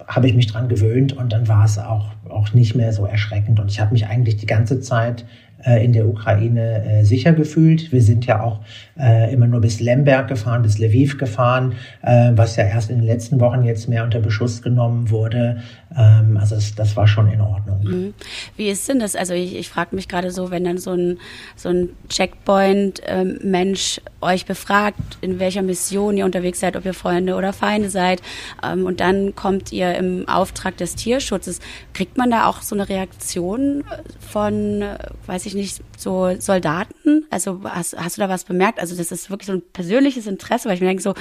habe 0.08 0.28
ich 0.28 0.34
mich 0.34 0.48
dran 0.48 0.68
gewöhnt 0.68 1.14
und 1.14 1.32
dann 1.32 1.48
war 1.48 1.66
es 1.66 1.78
auch, 1.78 2.10
auch 2.30 2.54
nicht 2.54 2.76
mehr 2.76 2.92
so 2.94 3.06
erschreckend. 3.06 3.60
Und 3.60 3.70
ich 3.70 3.80
habe 3.80 3.94
mich 3.94 4.08
eigentlich 4.08 4.38
die 4.38 4.48
ganze 4.48 4.80
Zeit 4.80 5.26
äh, 5.64 5.84
in 5.84 5.94
der 5.94 6.08
Ukraine 6.08 6.84
äh, 6.84 7.04
sicher 7.04 7.34
gefühlt. 7.34 7.92
Wir 7.92 8.02
sind 8.02 8.26
ja 8.26 8.42
auch 8.42 8.62
äh, 9.00 9.32
immer 9.34 9.46
nur 9.48 9.62
bis 9.62 9.80
Lemberg 9.80 10.28
gefahren, 10.28 10.62
bis 10.62 10.80
Lviv 10.80 11.18
gefahren, 11.18 11.74
äh, 12.02 12.32
was 12.34 12.56
ja 12.56 12.64
erst 12.64 12.90
in 12.90 12.98
den 12.98 13.06
letzten 13.06 13.40
Wochen 13.40 13.64
jetzt 13.64 13.88
mehr 13.90 14.04
unter 14.04 14.20
Beschuss 14.20 14.62
genommen 14.62 15.10
wurde. 15.10 15.58
Ähm, 15.98 16.38
also 16.38 16.56
das, 16.56 16.76
das 16.76 16.96
war 16.96 17.08
schon 17.08 17.32
in 17.32 17.42
Ordnung. 17.42 17.84
Mhm. 17.84 18.14
Wie 18.56 18.70
ist 18.70 18.88
denn 18.88 19.00
das? 19.00 19.16
Also 19.16 19.34
ich, 19.34 19.56
ich 19.56 19.70
frage 19.70 19.96
mich 19.96 20.08
gerade 20.08 20.32
so, 20.32 20.52
wenn 20.52 20.64
dann 20.64 20.78
so 20.78 20.92
ein, 20.92 21.20
so 21.56 21.70
ein 21.70 21.90
Checkpoint-Mensch 22.10 23.98
ähm, 23.98 24.14
euch 24.22 24.46
befragt, 24.46 25.18
in 25.22 25.40
welcher 25.40 25.62
Mission 25.62 26.18
ihr 26.18 26.26
unterwegs 26.26 26.60
seid, 26.60 26.76
ob 26.76 26.86
ihr 26.86 26.94
Freunde 26.94 27.36
oder 27.36 27.54
Feinde 27.54 27.90
seid, 27.90 28.22
ähm, 28.64 28.86
und 28.86 29.00
dann 29.00 29.36
kommt 29.36 29.72
ihr 29.72 29.96
im 29.96 30.28
Auftrag 30.28 30.78
des 30.78 30.96
Tierschutzes, 30.96 31.60
kriegt 31.94 32.18
man 32.18 32.30
da 32.30 32.48
auch 32.48 32.62
so 32.62 32.76
eine 32.76 32.88
Reaktion 32.88 33.84
von, 34.20 34.84
weiß 35.26 35.46
ich 35.46 35.56
nicht, 35.56 35.82
so 35.98 36.36
Soldaten? 36.40 37.26
Also 37.30 37.62
hast, 37.64 37.98
hast 37.98 38.18
du 38.18 38.22
da 38.22 38.30
was 38.30 38.44
bemerkt? 38.44 38.80
Also 38.80 38.96
das 38.96 39.12
ist 39.12 39.30
wirklich 39.30 39.48
so 39.48 39.54
ein 39.54 39.64
persönliches 39.74 40.28
Interesse, 40.28 40.68
weil 40.70 40.76
ich 40.76 40.82
mir 40.82 40.88
denke 40.88 41.04
so, 41.04 41.16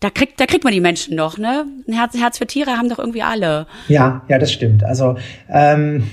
da 0.00 0.10
kriegt, 0.10 0.38
da 0.38 0.46
kriegt 0.46 0.64
man 0.64 0.72
die 0.72 0.80
Menschen 0.80 1.16
doch, 1.16 1.38
ne? 1.38 1.66
Ein 1.88 1.92
Herz, 1.92 2.14
Herz 2.16 2.38
für 2.38 2.46
Tiere 2.46 2.72
haben 2.72 2.88
doch 2.88 2.98
irgendwie 2.98 3.22
alle. 3.22 3.66
Ja, 3.88 4.22
ja, 4.28 4.38
das 4.38 4.52
stimmt. 4.52 4.84
Also 4.84 5.16
ähm, 5.48 6.08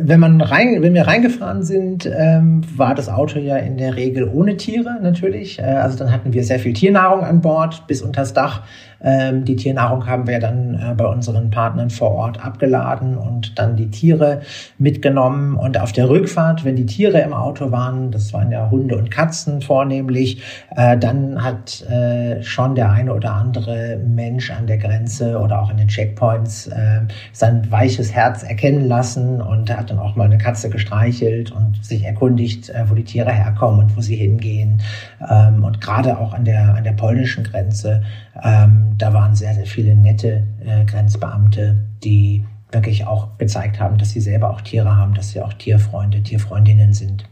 wenn 0.00 0.20
man 0.20 0.40
rein, 0.40 0.80
wenn 0.80 0.94
wir 0.94 1.06
reingefahren 1.06 1.62
sind, 1.62 2.06
ähm, 2.06 2.62
war 2.76 2.94
das 2.94 3.08
Auto 3.08 3.38
ja 3.38 3.56
in 3.56 3.76
der 3.76 3.96
Regel 3.96 4.28
ohne 4.32 4.56
Tiere 4.56 4.98
natürlich. 5.02 5.58
Äh, 5.58 5.64
also 5.64 5.98
dann 5.98 6.10
hatten 6.10 6.32
wir 6.32 6.44
sehr 6.44 6.58
viel 6.58 6.72
Tiernahrung 6.72 7.24
an 7.24 7.40
Bord 7.40 7.86
bis 7.86 8.00
unters 8.00 8.32
Dach. 8.32 8.62
Ähm, 9.04 9.44
die 9.44 9.56
Tiernahrung 9.56 10.06
haben 10.06 10.26
wir 10.26 10.38
dann 10.38 10.74
äh, 10.74 10.94
bei 10.94 11.06
unseren 11.06 11.50
Partnern 11.50 11.90
vor 11.90 12.12
Ort 12.12 12.44
abgeladen 12.44 13.16
und 13.16 13.58
dann 13.58 13.76
die 13.76 13.90
Tiere 13.90 14.40
mitgenommen. 14.78 15.56
Und 15.56 15.78
auf 15.78 15.92
der 15.92 16.08
Rückfahrt, 16.08 16.64
wenn 16.64 16.76
die 16.76 16.86
Tiere 16.86 17.20
im 17.20 17.32
Auto 17.32 17.70
waren, 17.72 18.12
das 18.12 18.32
waren 18.32 18.50
ja 18.52 18.70
Hunde 18.70 18.96
und 18.96 19.10
Katzen 19.10 19.60
vornehmlich, 19.60 20.42
äh, 20.76 20.96
dann 20.96 21.42
hat 21.42 21.82
äh, 21.82 22.42
schon 22.42 22.74
der 22.76 22.90
eine 22.90 23.12
oder 23.12 23.34
andere 23.34 23.98
Mensch 23.98 24.50
an 24.50 24.66
der 24.66 24.78
Grenze 24.78 25.38
oder 25.38 25.60
auch 25.60 25.70
in 25.70 25.76
den 25.76 25.88
Checkpoints 25.88 26.68
äh, 26.68 27.00
sein 27.32 27.66
weiches 27.70 28.12
Herz 28.12 28.42
erkennen 28.42 28.86
lassen 28.86 29.42
und 29.42 29.68
hat 29.82 29.90
dann 29.90 29.98
auch 29.98 30.16
mal 30.16 30.24
eine 30.24 30.38
Katze 30.38 30.70
gestreichelt 30.70 31.52
und 31.52 31.84
sich 31.84 32.04
erkundigt, 32.04 32.70
äh, 32.70 32.88
wo 32.88 32.94
die 32.94 33.04
Tiere 33.04 33.32
herkommen 33.32 33.80
und 33.80 33.96
wo 33.96 34.00
sie 34.00 34.16
hingehen. 34.16 34.80
Ähm, 35.28 35.62
und 35.64 35.80
gerade 35.80 36.18
auch 36.18 36.32
an 36.32 36.44
der, 36.44 36.74
an 36.74 36.84
der 36.84 36.92
polnischen 36.92 37.44
Grenze 37.44 38.02
ähm, 38.42 38.94
da 38.98 39.12
waren 39.12 39.34
sehr, 39.34 39.54
sehr 39.54 39.66
viele 39.66 39.94
nette 39.94 40.44
äh, 40.64 40.84
Grenzbeamte, 40.84 41.76
die 42.02 42.44
wirklich 42.70 43.06
auch 43.06 43.36
gezeigt 43.38 43.78
haben, 43.78 43.98
dass 43.98 44.10
sie 44.10 44.20
selber 44.20 44.50
auch 44.50 44.62
Tiere 44.62 44.96
haben, 44.96 45.14
dass 45.14 45.30
sie 45.30 45.42
auch 45.42 45.52
Tierfreunde, 45.52 46.22
Tierfreundinnen 46.22 46.94
sind. 46.94 47.24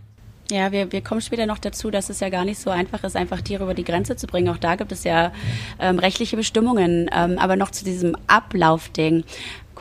Ja, 0.51 0.73
wir, 0.73 0.91
wir 0.91 1.01
kommen 1.01 1.21
später 1.21 1.47
noch 1.47 1.59
dazu, 1.59 1.91
dass 1.91 2.11
es 2.11 2.21
ja 2.21 2.29
gar 2.29 2.45
nicht 2.45 2.59
so 2.59 2.71
einfach 2.71 3.05
ist, 3.05 3.17
einfach 3.17 3.41
Tiere 3.41 3.63
über 3.63 3.75
die 3.75 3.85
Grenze 3.85 4.17
zu 4.17 4.27
bringen. 4.27 4.49
Auch 4.49 4.59
da 4.59 4.75
gibt 4.75 4.91
es 4.91 5.05
ja 5.05 5.33
ähm, 5.79 5.99
rechtliche 6.01 6.37
Bestimmungen. 6.37 7.09
Ähm, 7.15 7.39
aber 7.39 7.55
noch 7.55 7.71
zu 7.71 7.85
diesem 7.85 8.17
Ablaufding. 8.27 9.23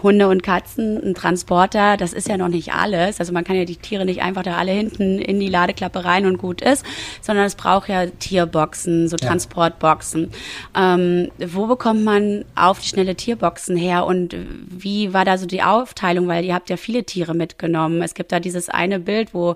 Hunde 0.02 0.28
und 0.28 0.44
Katzen, 0.44 0.98
ein 1.04 1.14
Transporter, 1.14 1.98
das 1.98 2.14
ist 2.14 2.28
ja 2.28 2.38
noch 2.38 2.48
nicht 2.48 2.74
alles. 2.74 3.20
Also 3.20 3.34
man 3.34 3.44
kann 3.44 3.56
ja 3.56 3.66
die 3.66 3.76
Tiere 3.76 4.06
nicht 4.06 4.22
einfach 4.22 4.44
da 4.44 4.58
alle 4.58 4.72
hinten 4.72 5.20
in 5.20 5.40
die 5.40 5.50
Ladeklappe 5.50 6.06
rein 6.06 6.26
und 6.26 6.38
gut 6.38 6.62
ist, 6.62 6.86
sondern 7.22 7.46
es 7.46 7.56
braucht 7.56 7.90
ja 7.90 8.06
Tierboxen, 8.06 9.08
so 9.08 9.18
ja. 9.20 9.28
Transportboxen. 9.28 10.32
Ähm, 10.76 11.32
wo 11.40 11.68
bekommt 11.68 12.04
man 12.04 12.46
auf 12.56 12.80
die 12.80 12.88
schnelle 12.88 13.16
Tierboxen 13.16 13.76
her 13.76 14.06
und 14.06 14.36
wie 14.68 15.14
war 15.14 15.26
da 15.26 15.38
so 15.38 15.46
die 15.46 15.64
Aufteilung? 15.64 16.28
Weil 16.28 16.46
ihr 16.46 16.54
habt 16.54 16.70
ja 16.70 16.78
viele 16.78 17.04
Tiere 17.04 17.34
mitgenommen. 17.34 18.02
Es 18.02 18.14
gibt 18.14 18.32
da 18.32 18.40
dieses 18.40 18.70
eine 18.70 19.00
Bild, 19.00 19.34
wo 19.34 19.56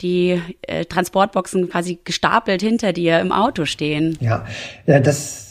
die 0.00 0.40
äh, 0.62 0.84
Transportboxen 0.84 1.68
quasi 1.70 1.98
gestapelt 2.04 2.62
hinter 2.62 2.92
dir 2.92 3.20
im 3.20 3.32
Auto 3.32 3.64
stehen. 3.64 4.16
Ja, 4.20 4.44
das 4.86 5.47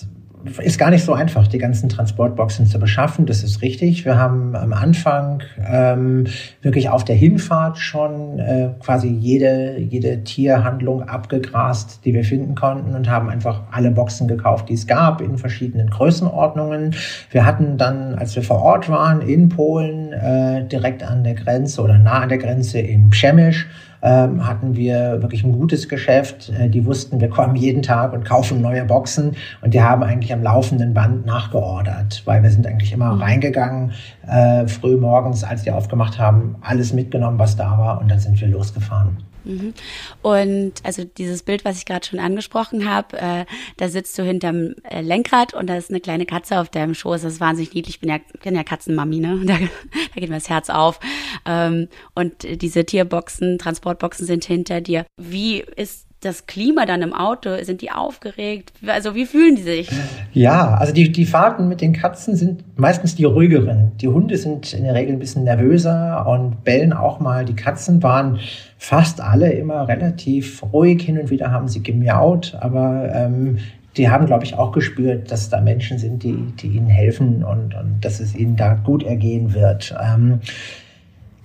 ist 0.60 0.78
gar 0.78 0.90
nicht 0.90 1.04
so 1.04 1.14
einfach, 1.14 1.48
die 1.48 1.58
ganzen 1.58 1.90
Transportboxen 1.90 2.66
zu 2.66 2.80
beschaffen. 2.80 3.26
Das 3.26 3.44
ist 3.44 3.62
richtig. 3.62 4.06
Wir 4.06 4.18
haben 4.18 4.56
am 4.56 4.74
Anfang 4.74 5.44
ähm, 5.66 6.28
wirklich 6.62 6.90
auf 6.90 7.04
der 7.04 7.16
Hinfahrt 7.16 7.78
schon 7.78 8.40
äh, 8.40 8.70
quasi 8.80 9.08
jede, 9.08 9.78
jede 9.80 10.24
Tierhandlung 10.24 11.04
abgegrast, 11.04 12.06
die 12.06 12.14
wir 12.14 12.24
finden 12.24 12.56
konnten 12.56 12.96
und 12.96 13.10
haben 13.10 13.30
einfach 13.30 13.64
alle 13.72 13.92
Boxen 13.92 14.28
gekauft, 14.28 14.70
die 14.70 14.74
es 14.74 14.88
gab 14.88 15.22
in 15.22 15.38
verschiedenen 15.38 15.90
Größenordnungen. 15.90 16.96
Wir 17.32 17.46
hatten 17.46 17.78
dann, 17.78 18.16
als 18.16 18.36
wir 18.36 18.44
vor 18.44 18.62
Ort 18.62 18.90
waren 18.90 19.22
in 19.22 19.50
Polen, 19.50 20.14
äh, 20.14 20.66
direkt 20.66 21.04
an 21.04 21.24
der 21.24 21.36
Grenze 21.36 21.82
oder 21.82 21.98
nah 21.98 22.20
an 22.20 22.30
der 22.30 22.38
Grenze 22.38 22.80
in 22.80 23.10
Przemyśl, 23.10 23.66
ähm, 24.02 24.48
hatten 24.48 24.76
wir 24.76 25.22
wirklich 25.22 25.44
ein 25.44 25.54
gutes 25.54 25.90
Geschäft. 25.90 26.50
Äh, 26.50 26.70
die 26.70 26.86
wussten, 26.86 27.20
wir 27.20 27.30
kommen 27.30 27.56
jeden 27.56 27.82
Tag 27.82 28.14
und 28.14 28.26
kaufen 28.26 28.62
neue 28.62 28.86
Boxen 28.86 29.36
und 29.62 29.74
die 29.74 29.82
haben 29.82 30.04
eigentlich 30.04 30.34
am 30.34 30.44
laufenden 30.44 30.94
Band 30.94 31.26
nachgeordert, 31.26 32.22
weil 32.26 32.44
wir 32.44 32.52
sind 32.52 32.68
eigentlich 32.68 32.94
immer 32.94 33.14
mhm. 33.14 33.22
reingegangen, 33.22 33.92
äh, 34.28 34.68
früh 34.68 34.98
morgens, 34.98 35.44
als 35.44 35.64
die 35.64 35.72
aufgemacht 35.72 36.20
haben, 36.20 36.56
alles 36.62 36.94
mitgenommen, 36.94 37.40
was 37.40 37.56
da 37.56 37.78
war 37.78 38.02
und 38.02 38.10
dann 38.10 38.20
sind 38.20 38.40
wir 38.40 38.48
losgefahren. 38.48 39.18
Mhm. 39.48 39.74
Und 40.22 40.74
also 40.84 41.04
dieses 41.04 41.44
Bild, 41.44 41.66
was 41.66 41.78
ich 41.78 41.86
gerade 41.86 42.06
schon 42.06 42.20
angesprochen 42.20 42.90
habe, 42.90 43.18
äh, 43.18 43.46
da 43.78 43.90
sitzt 43.90 44.18
du 44.18 44.24
hinterm 44.24 44.76
äh, 44.84 45.02
Lenkrad 45.02 45.54
und 45.54 45.68
da 45.68 45.78
ist 45.78 45.90
eine 45.90 46.02
kleine 46.02 46.26
Katze 46.26 46.60
auf 46.60 46.70
deinem 46.70 46.94
Schoß. 46.94 47.22
Das 47.22 47.34
ist 47.34 47.40
wahnsinnig 47.40 47.74
niedlich. 47.74 47.96
Ich 47.96 48.02
bin 48.02 48.10
ja, 48.10 48.20
bin 48.44 48.56
ja 48.56 48.64
Katzenmami, 48.64 49.20
ne? 49.20 49.42
Da, 49.48 49.58
da 49.60 50.20
geht 50.20 50.30
mir 50.30 50.36
das 50.36 50.50
Herz 50.50 50.70
auf. 50.70 51.00
Ähm, 51.46 51.88
und 52.16 52.62
diese 52.62 52.86
Tierboxen, 52.86 53.58
Transportboxen 53.58 54.26
sind 54.26 54.44
hinter 54.44 54.82
dir. 54.82 55.06
Wie 55.18 55.62
ist 55.62 56.07
das 56.22 56.48
Klima 56.48 56.86
dann 56.86 57.02
im 57.02 57.14
Auto? 57.14 57.64
Sind 57.64 57.82
die 57.82 57.92
aufgeregt? 57.92 58.74
Also 58.86 59.16
wie 59.16 59.26
fühlen 59.26 59.56
die 59.56 59.62
sich? 59.62 59.90
Ja, 60.34 60.76
also 60.76 60.94
die, 60.94 61.12
die 61.12 61.26
Fahrten 61.26 61.68
mit 61.68 61.82
den 61.82 61.94
Katzen 61.94 62.36
sind 62.36 62.64
meistens 62.78 63.16
die 63.16 63.24
ruhigeren. 63.24 63.92
Die 64.02 64.08
Hunde 64.08 64.38
sind 64.38 64.74
in 64.74 64.84
der 64.84 64.94
Regel 64.94 65.14
ein 65.14 65.20
bisschen 65.20 65.44
nervöser 65.44 66.26
und 66.28 66.64
bellen 66.64 66.94
auch 66.94 67.20
mal. 67.20 67.46
Die 67.46 67.56
Katzen 67.56 68.02
waren 68.04 68.40
fast 68.78 69.22
alle 69.22 69.52
immer 69.52 69.88
relativ 69.88 70.64
ruhig. 70.74 71.04
Hin 71.04 71.20
und 71.20 71.30
wieder 71.30 71.52
haben 71.52 71.68
sie 71.68 71.84
gemiaut, 71.84 72.58
aber 72.60 73.10
ähm, 73.14 73.58
die 73.98 74.10
haben, 74.10 74.28
glaube 74.28 74.44
ich, 74.44 74.56
auch 74.56 74.72
gespürt, 74.72 75.32
dass 75.32 75.50
da 75.50 75.60
Menschen 75.60 75.98
sind, 75.98 76.24
die, 76.24 76.36
die 76.62 76.68
ihnen 76.68 76.88
helfen 76.88 77.44
und, 77.44 77.74
und 77.74 78.00
dass 78.02 78.20
es 78.20 78.36
ihnen 78.36 78.56
da 78.56 78.76
gut 78.76 79.04
ergehen 79.04 79.54
wird. 79.54 79.96
Ähm, 80.00 80.40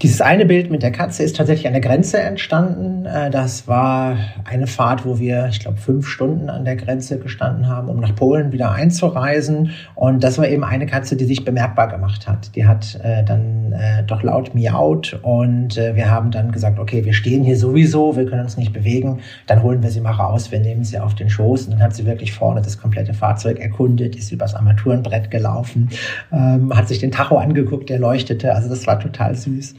dieses 0.03 0.21
eine 0.21 0.45
Bild 0.45 0.69
mit 0.71 0.83
der 0.83 0.91
Katze 0.91 1.23
ist 1.23 1.37
tatsächlich 1.37 1.69
an 1.69 1.75
der 1.75 1.81
Grenze 1.81 2.19
entstanden. 2.19 3.07
Äh, 3.07 3.31
das 3.31 3.69
war 3.69 4.17
eine 4.45 4.67
Fahrt, 4.67 5.07
wo 5.07 5.21
wir, 5.21 5.47
ich 5.49 5.61
glaube, 5.61 5.79
fünf 5.79 6.09
Stunden 6.09 6.51
an 6.51 6.65
der 6.65 6.75
Grenze 6.75 7.19
gestanden 7.19 7.69
haben, 7.69 7.89
um 7.89 8.01
nach 8.01 8.15
Polen 8.15 8.51
wieder 8.51 8.73
einzureisen. 8.73 9.71
Und 9.95 10.25
das 10.25 10.39
war 10.39 10.49
eben 10.49 10.65
eine 10.65 10.87
Katze, 10.87 11.15
die 11.15 11.25
sich 11.25 11.45
bemerkbar 11.45 11.87
gemacht 11.87 12.27
hat. 12.27 12.55
Die 12.57 12.67
hat 12.67 12.99
äh, 13.05 13.23
dann 13.23 13.73
äh, 13.73 14.03
doch 14.05 14.25
laut 14.25 14.55
miaut 14.55 15.19
und 15.23 15.77
wir 15.77 16.11
haben 16.11 16.31
dann 16.31 16.53
gesagt, 16.53 16.79
okay, 16.79 17.05
wir 17.05 17.13
stehen 17.13 17.45
hier 17.45 17.57
sowieso, 17.57 18.17
wir 18.17 18.27
können 18.27 18.43
uns 18.43 18.57
nicht 18.57 18.73
bewegen, 18.73 19.21
dann 19.47 19.63
holen 19.63 19.83
wir 19.83 19.91
sie 19.91 20.01
mal 20.01 20.13
raus, 20.13 20.51
wir 20.51 20.61
nehmen 20.61 20.85
sie 20.85 20.99
auf 20.99 21.15
den 21.15 21.31
Schoß. 21.31 21.67
Und 21.67 21.73
dann 21.73 21.83
hat 21.83 21.95
sie 21.95 22.05
wirklich 22.07 22.33
vorne 22.33 22.61
das 22.61 22.79
komplette 22.79 23.15
Fahrzeug 23.15 23.59
erkundet, 23.61 24.17
ist 24.17 24.33
übers 24.33 24.55
Armaturenbrett 24.55 25.31
gelaufen, 25.31 25.91
ähm, 26.33 26.75
hat 26.75 26.89
sich 26.89 26.99
den 26.99 27.11
Tacho 27.11 27.37
angeguckt, 27.37 27.89
der 27.89 27.99
leuchtete. 27.99 28.55
Also 28.55 28.69
das 28.69 28.87
war 28.87 28.99
total 28.99 29.35
süß. 29.35 29.75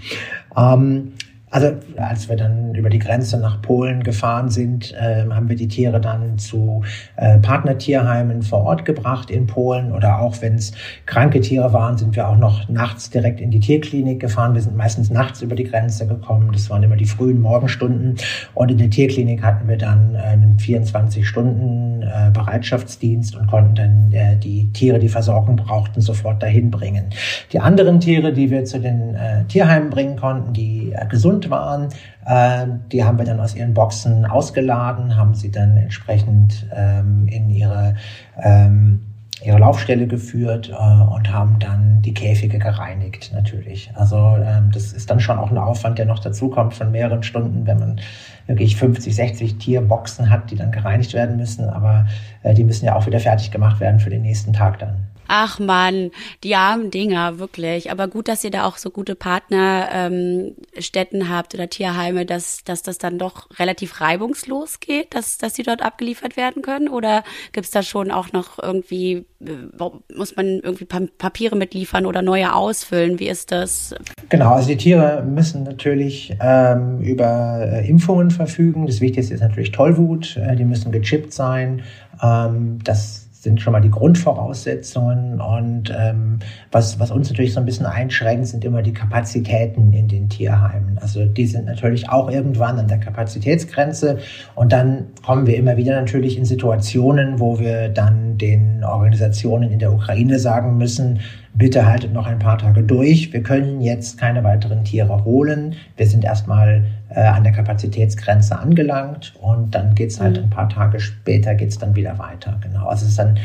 Ähm, 0.56 1.14
also 1.54 1.72
als 1.98 2.30
wir 2.30 2.36
dann 2.36 2.74
über 2.74 2.90
die 2.90 2.98
Grenze 2.98 3.38
nach 3.38 3.62
Polen 3.62 4.02
gefahren 4.02 4.50
sind, 4.50 4.92
äh, 4.94 5.24
haben 5.30 5.50
wir 5.50 5.56
die 5.56 5.68
Tiere 5.68 6.02
dann 6.02 6.40
zu 6.40 6.84
äh, 7.16 7.38
Partnertierheimen 7.38 8.42
vor 8.42 8.64
Ort 8.64 8.86
gebracht 8.86 9.30
in 9.30 9.46
Polen 9.46 9.92
oder 9.92 10.20
auch 10.20 10.42
wenn 10.42 10.56
es 10.56 10.72
kranke 11.06 11.42
Tiere 11.42 11.72
waren, 11.72 11.96
sind 11.96 12.16
wir 12.16 12.28
auch 12.28 12.38
noch 12.38 12.68
nachts 12.70 13.12
direkt 13.12 13.40
in 13.40 13.52
die 13.52 13.60
Tierklinik 13.60 14.20
gefahren. 14.20 14.56
Wir 14.56 14.62
sind 14.62 14.76
meistens 14.76 15.12
nachts 15.12 15.44
über 15.44 15.54
die 15.54 15.66
Grenze 15.66 16.08
gekommen. 16.08 16.50
Das 16.52 16.72
waren 16.72 16.82
immer 16.82 16.96
die 16.96 17.06
frühen 17.06 17.40
Morgenstunden 17.40 18.16
und 18.56 18.72
in 18.72 18.80
der 18.80 18.90
Tierklinik 18.90 19.44
hatten 19.44 19.68
wir 19.68 19.78
dann 19.78 20.16
einen 20.16 20.58
24 20.58 21.28
Stunden 21.28 22.02
äh, 22.02 22.32
Bereitschaftsdienst 22.34 23.36
und 23.36 23.46
konnten 23.46 23.76
dann 23.76 24.12
äh, 24.12 24.38
die 24.38 24.74
Tiere, 24.74 24.98
die 24.98 25.10
Versorgung 25.10 25.58
brauchten, 25.58 26.02
sofort 26.02 26.42
dahin 26.42 26.72
bringen. 26.72 27.12
Die 27.52 27.60
anderen 27.60 28.00
Tiere, 28.00 28.34
die 28.34 28.50
wir 28.50 28.66
zu 28.66 28.80
den 28.80 29.14
äh, 29.14 29.46
Tierheimen 29.46 29.92
bringen 29.92 30.16
konnten, 30.16 30.54
die 30.54 30.94
äh, 30.94 31.06
gesund 31.06 31.43
gesund 31.44 31.50
waren. 31.50 31.90
Äh, 32.26 32.68
die 32.92 33.04
haben 33.04 33.18
wir 33.18 33.26
dann 33.26 33.40
aus 33.40 33.56
ihren 33.56 33.74
Boxen 33.74 34.26
ausgeladen, 34.26 35.18
haben 35.18 35.34
sie 35.34 35.52
dann 35.52 35.78
entsprechend 35.78 36.68
ähm, 36.74 37.28
in 37.28 37.50
ihre, 37.50 37.96
ähm, 38.42 39.02
ihre 39.44 39.60
Laufstelle 39.60 40.08
geführt 40.08 40.70
äh, 40.70 40.74
und 40.74 41.32
haben 41.32 41.58
dann 41.60 42.02
die 42.02 42.14
Käfige 42.14 42.60
gereinigt 42.60 43.32
natürlich. 43.34 43.92
Also 43.96 44.38
ähm, 44.44 44.72
das 44.72 44.94
ist 44.94 45.10
dann 45.10 45.20
schon 45.20 45.38
auch 45.38 45.52
ein 45.52 45.58
Aufwand, 45.58 45.98
der 46.00 46.06
noch 46.06 46.20
dazukommt 46.20 46.74
von 46.74 46.92
mehreren 46.92 47.24
Stunden, 47.24 47.66
wenn 47.66 47.80
man 47.80 48.00
wirklich 48.48 48.76
50, 48.76 49.16
60 49.16 49.58
Tierboxen 49.58 50.30
hat, 50.30 50.52
die 50.52 50.56
dann 50.56 50.72
gereinigt 50.72 51.14
werden 51.14 51.38
müssen. 51.38 51.70
Aber 51.70 52.08
äh, 52.44 52.54
die 52.54 52.64
müssen 52.64 52.86
ja 52.86 52.96
auch 52.96 53.06
wieder 53.06 53.20
fertig 53.20 53.52
gemacht 53.52 53.80
werden 53.80 54.00
für 54.00 54.10
den 54.10 54.22
nächsten 54.22 54.54
Tag 54.54 54.80
dann. 54.80 55.13
Ach 55.28 55.60
man, 55.60 56.12
die 56.44 56.56
armen 56.56 56.92
Dinger, 56.92 57.40
wirklich. 57.40 57.92
Aber 57.92 58.08
gut, 58.08 58.28
dass 58.28 58.44
ihr 58.44 58.52
da 58.52 58.66
auch 58.66 58.78
so 58.78 58.90
gute 58.90 59.16
Partnerstätten 59.16 61.22
ähm, 61.22 61.30
habt 61.30 61.54
oder 61.54 61.70
Tierheime, 61.70 62.26
dass, 62.26 62.64
dass 62.64 62.84
das 62.84 62.98
dann 62.98 63.18
doch 63.18 63.48
relativ 63.60 64.02
reibungslos 64.02 64.80
geht, 64.80 65.16
dass, 65.16 65.38
dass 65.38 65.54
die 65.54 65.64
dort 65.64 65.82
abgeliefert 65.82 66.38
werden 66.38 66.62
können? 66.62 66.90
Oder 66.90 67.24
gibt's 67.52 67.72
da 67.72 67.84
schon 67.84 68.12
auch 68.12 68.32
noch 68.34 68.60
irgendwie, 68.62 69.26
äh, 69.40 70.16
muss 70.16 70.36
man 70.36 70.60
irgendwie 70.60 70.86
Papiere 70.86 71.56
mitliefern 71.56 72.06
oder 72.06 72.22
neue 72.22 72.54
ausfüllen? 72.54 73.20
Wie 73.20 73.30
ist 73.30 73.52
das? 73.52 73.96
Genau, 74.30 74.54
also 74.54 74.68
die 74.68 74.78
Tiere 74.78 75.24
müssen 75.24 75.64
natürlich 75.64 76.36
ähm, 76.42 77.02
über 77.02 77.68
äh, 77.72 77.88
Impfungen 77.88 78.32
verfügen. 78.32 78.88
Das 78.88 79.02
Wichtigste 79.02 79.34
ist 79.34 79.42
natürlich 79.42 79.72
Tollwut. 79.72 80.38
Äh, 80.38 80.56
die 80.56 80.66
müssen 80.66 80.92
gechippt 80.92 81.34
sein. 81.34 81.84
Ähm, 82.22 82.80
das 82.84 83.23
sind 83.44 83.60
schon 83.60 83.74
mal 83.74 83.82
die 83.82 83.92
Grundvoraussetzungen. 83.92 85.42
Und 85.42 85.94
ähm, 85.96 86.40
was, 86.72 86.98
was 86.98 87.12
uns 87.12 87.30
natürlich 87.30 87.54
so 87.54 87.60
ein 87.60 87.66
bisschen 87.66 87.86
einschränkt, 87.86 88.48
sind 88.48 88.64
immer 88.64 88.82
die 88.82 88.94
Kapazitäten 88.94 89.92
in 89.92 90.08
den 90.08 90.30
Tierheimen. 90.30 90.98
Also 91.00 91.26
die 91.26 91.46
sind 91.46 91.66
natürlich 91.66 92.10
auch 92.10 92.32
irgendwann 92.32 92.80
an 92.80 92.88
der 92.88 93.00
Kapazitätsgrenze. 93.00 94.20
Und 94.56 94.72
dann 94.72 95.08
kommen 95.26 95.46
wir 95.46 95.58
immer 95.58 95.76
wieder 95.76 96.00
natürlich 96.00 96.38
in 96.38 96.46
Situationen, 96.46 97.42
wo 97.42 97.60
wir 97.60 97.90
dann 97.90 98.38
den 98.38 98.82
Organisationen 98.86 99.72
in 99.72 99.80
der 99.80 99.92
Ukraine 99.92 100.40
sagen 100.40 100.78
müssen, 100.78 101.20
bitte 101.54 101.86
haltet 101.86 102.14
noch 102.14 102.26
ein 102.26 102.40
paar 102.40 102.58
Tage 102.58 102.82
durch. 102.82 103.34
Wir 103.34 103.44
können 103.44 103.82
jetzt 103.82 104.18
keine 104.18 104.44
weiteren 104.44 104.86
Tiere 104.86 105.26
holen. 105.26 105.76
Wir 105.98 106.08
sind 106.08 106.24
erstmal 106.24 106.86
an 107.22 107.44
der 107.44 107.54
Kapazitätsgrenze 107.54 108.58
angelangt 108.58 109.34
und 109.42 109.76
dann 109.76 109.96
geht's 109.96 110.20
halt 110.20 110.38
mhm. 110.38 110.46
ein 110.46 110.50
paar 110.50 110.70
Tage 110.70 111.00
später 111.00 111.56
geht's 111.56 111.78
dann 111.78 111.96
wieder 111.96 112.18
weiter. 112.18 112.58
Genau. 112.62 112.88
Also 112.88 113.06
es 113.06 113.12
ist 113.12 113.20
dann 113.20 113.38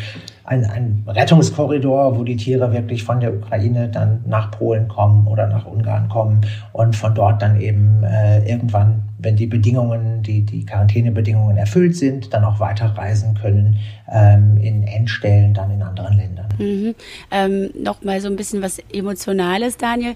ein, 0.45 0.65
ein 0.65 1.05
Rettungskorridor, 1.07 2.19
wo 2.19 2.25
die 2.25 2.37
Tiere 2.37 2.73
wirklich 2.73 3.05
von 3.05 3.21
der 3.21 3.35
Ukraine 3.35 3.89
dann 3.89 4.25
nach 4.27 4.51
Polen 4.51 4.89
kommen 4.89 5.27
oder 5.27 5.47
nach 5.47 5.67
Ungarn 5.67 6.09
kommen 6.09 6.41
und 6.73 6.97
von 6.97 7.15
dort 7.15 7.43
dann 7.43 7.61
eben 7.61 8.03
äh, 8.03 8.49
irgendwann, 8.49 9.03
wenn 9.19 9.37
die 9.37 9.47
Bedingungen, 9.47 10.23
die, 10.23 10.43
die 10.43 10.65
Quarantänebedingungen 10.65 11.59
erfüllt 11.59 11.97
sind, 11.97 12.33
dann 12.33 12.45
auch 12.45 12.61
weiterreisen 12.61 13.35
können 13.35 13.79
ähm, 14.11 14.57
in 14.57 14.85
Endstellen 14.85 15.53
dann 15.53 15.71
in 15.71 15.83
anderen 15.83 16.17
Ländern. 16.17 16.49
Mhm. 16.59 16.95
Ähm, 17.31 17.71
Nochmal 17.83 18.21
so 18.21 18.29
ein 18.29 18.37
bisschen 18.37 18.63
was 18.63 18.79
Emotionales, 18.93 19.77
Daniel. 19.77 20.15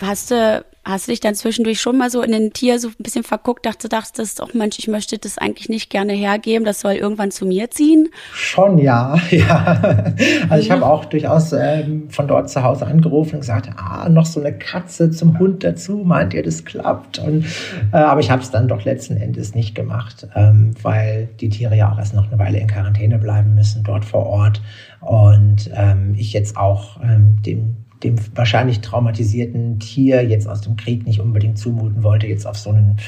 Hast 0.00 0.30
du 0.30 0.64
Hast 0.84 1.06
du 1.06 1.12
dich 1.12 1.20
dann 1.20 1.36
zwischendurch 1.36 1.80
schon 1.80 1.96
mal 1.96 2.10
so 2.10 2.22
in 2.22 2.32
den 2.32 2.52
Tier 2.52 2.80
so 2.80 2.88
ein 2.88 2.94
bisschen 2.98 3.22
verguckt, 3.22 3.64
dachte, 3.64 3.88
dachtest, 3.88 4.42
auch 4.42 4.52
Mensch, 4.52 4.80
ich 4.80 4.88
möchte 4.88 5.16
das 5.16 5.38
eigentlich 5.38 5.68
nicht 5.68 5.90
gerne 5.90 6.12
hergeben, 6.12 6.64
das 6.64 6.80
soll 6.80 6.94
irgendwann 6.94 7.30
zu 7.30 7.46
mir 7.46 7.70
ziehen? 7.70 8.08
Schon, 8.32 8.78
ja, 8.78 9.16
ja. 9.30 10.14
Also 10.48 10.64
ich 10.64 10.72
habe 10.72 10.84
auch 10.84 11.04
durchaus 11.04 11.52
ähm, 11.52 12.10
von 12.10 12.26
dort 12.26 12.50
zu 12.50 12.64
Hause 12.64 12.88
angerufen 12.88 13.34
und 13.34 13.40
gesagt, 13.42 13.70
ah, 13.76 14.08
noch 14.08 14.26
so 14.26 14.40
eine 14.40 14.58
Katze 14.58 15.12
zum 15.12 15.38
Hund 15.38 15.62
dazu, 15.62 15.98
meint 16.04 16.34
ihr, 16.34 16.42
das 16.42 16.64
klappt? 16.64 17.20
Und, 17.20 17.46
äh, 17.92 17.98
aber 17.98 18.18
ich 18.18 18.32
habe 18.32 18.42
es 18.42 18.50
dann 18.50 18.66
doch 18.66 18.84
letzten 18.84 19.16
Endes 19.16 19.54
nicht 19.54 19.76
gemacht, 19.76 20.26
ähm, 20.34 20.74
weil 20.82 21.28
die 21.40 21.48
Tiere 21.48 21.76
ja 21.76 21.92
auch 21.92 21.98
erst 21.98 22.14
noch 22.14 22.26
eine 22.26 22.40
Weile 22.40 22.58
in 22.58 22.66
Quarantäne 22.66 23.18
bleiben 23.18 23.54
müssen, 23.54 23.84
dort 23.84 24.04
vor 24.04 24.26
Ort. 24.26 24.60
Und 25.00 25.70
ähm, 25.74 26.16
ich 26.16 26.32
jetzt 26.32 26.56
auch 26.56 27.00
ähm, 27.02 27.40
dem 27.46 27.76
dem 28.02 28.16
wahrscheinlich 28.34 28.80
traumatisierten 28.80 29.78
Tier 29.78 30.24
jetzt 30.24 30.48
aus 30.48 30.60
dem 30.60 30.76
Krieg 30.76 31.06
nicht 31.06 31.20
unbedingt 31.20 31.58
zumuten 31.58 32.02
wollte, 32.02 32.26
jetzt 32.26 32.46
auf 32.46 32.58
so 32.58 32.70
einen 32.70 32.98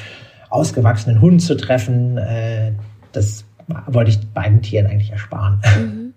ausgewachsenen 0.51 1.21
Hund 1.21 1.43
zu 1.43 1.57
treffen. 1.57 2.19
Äh, 2.19 2.73
das 3.13 3.45
wollte 3.87 4.11
ich 4.11 4.21
beiden 4.33 4.63
Tieren 4.63 4.87
eigentlich 4.87 5.11
ersparen. 5.11 5.61
Mhm. 5.77 6.15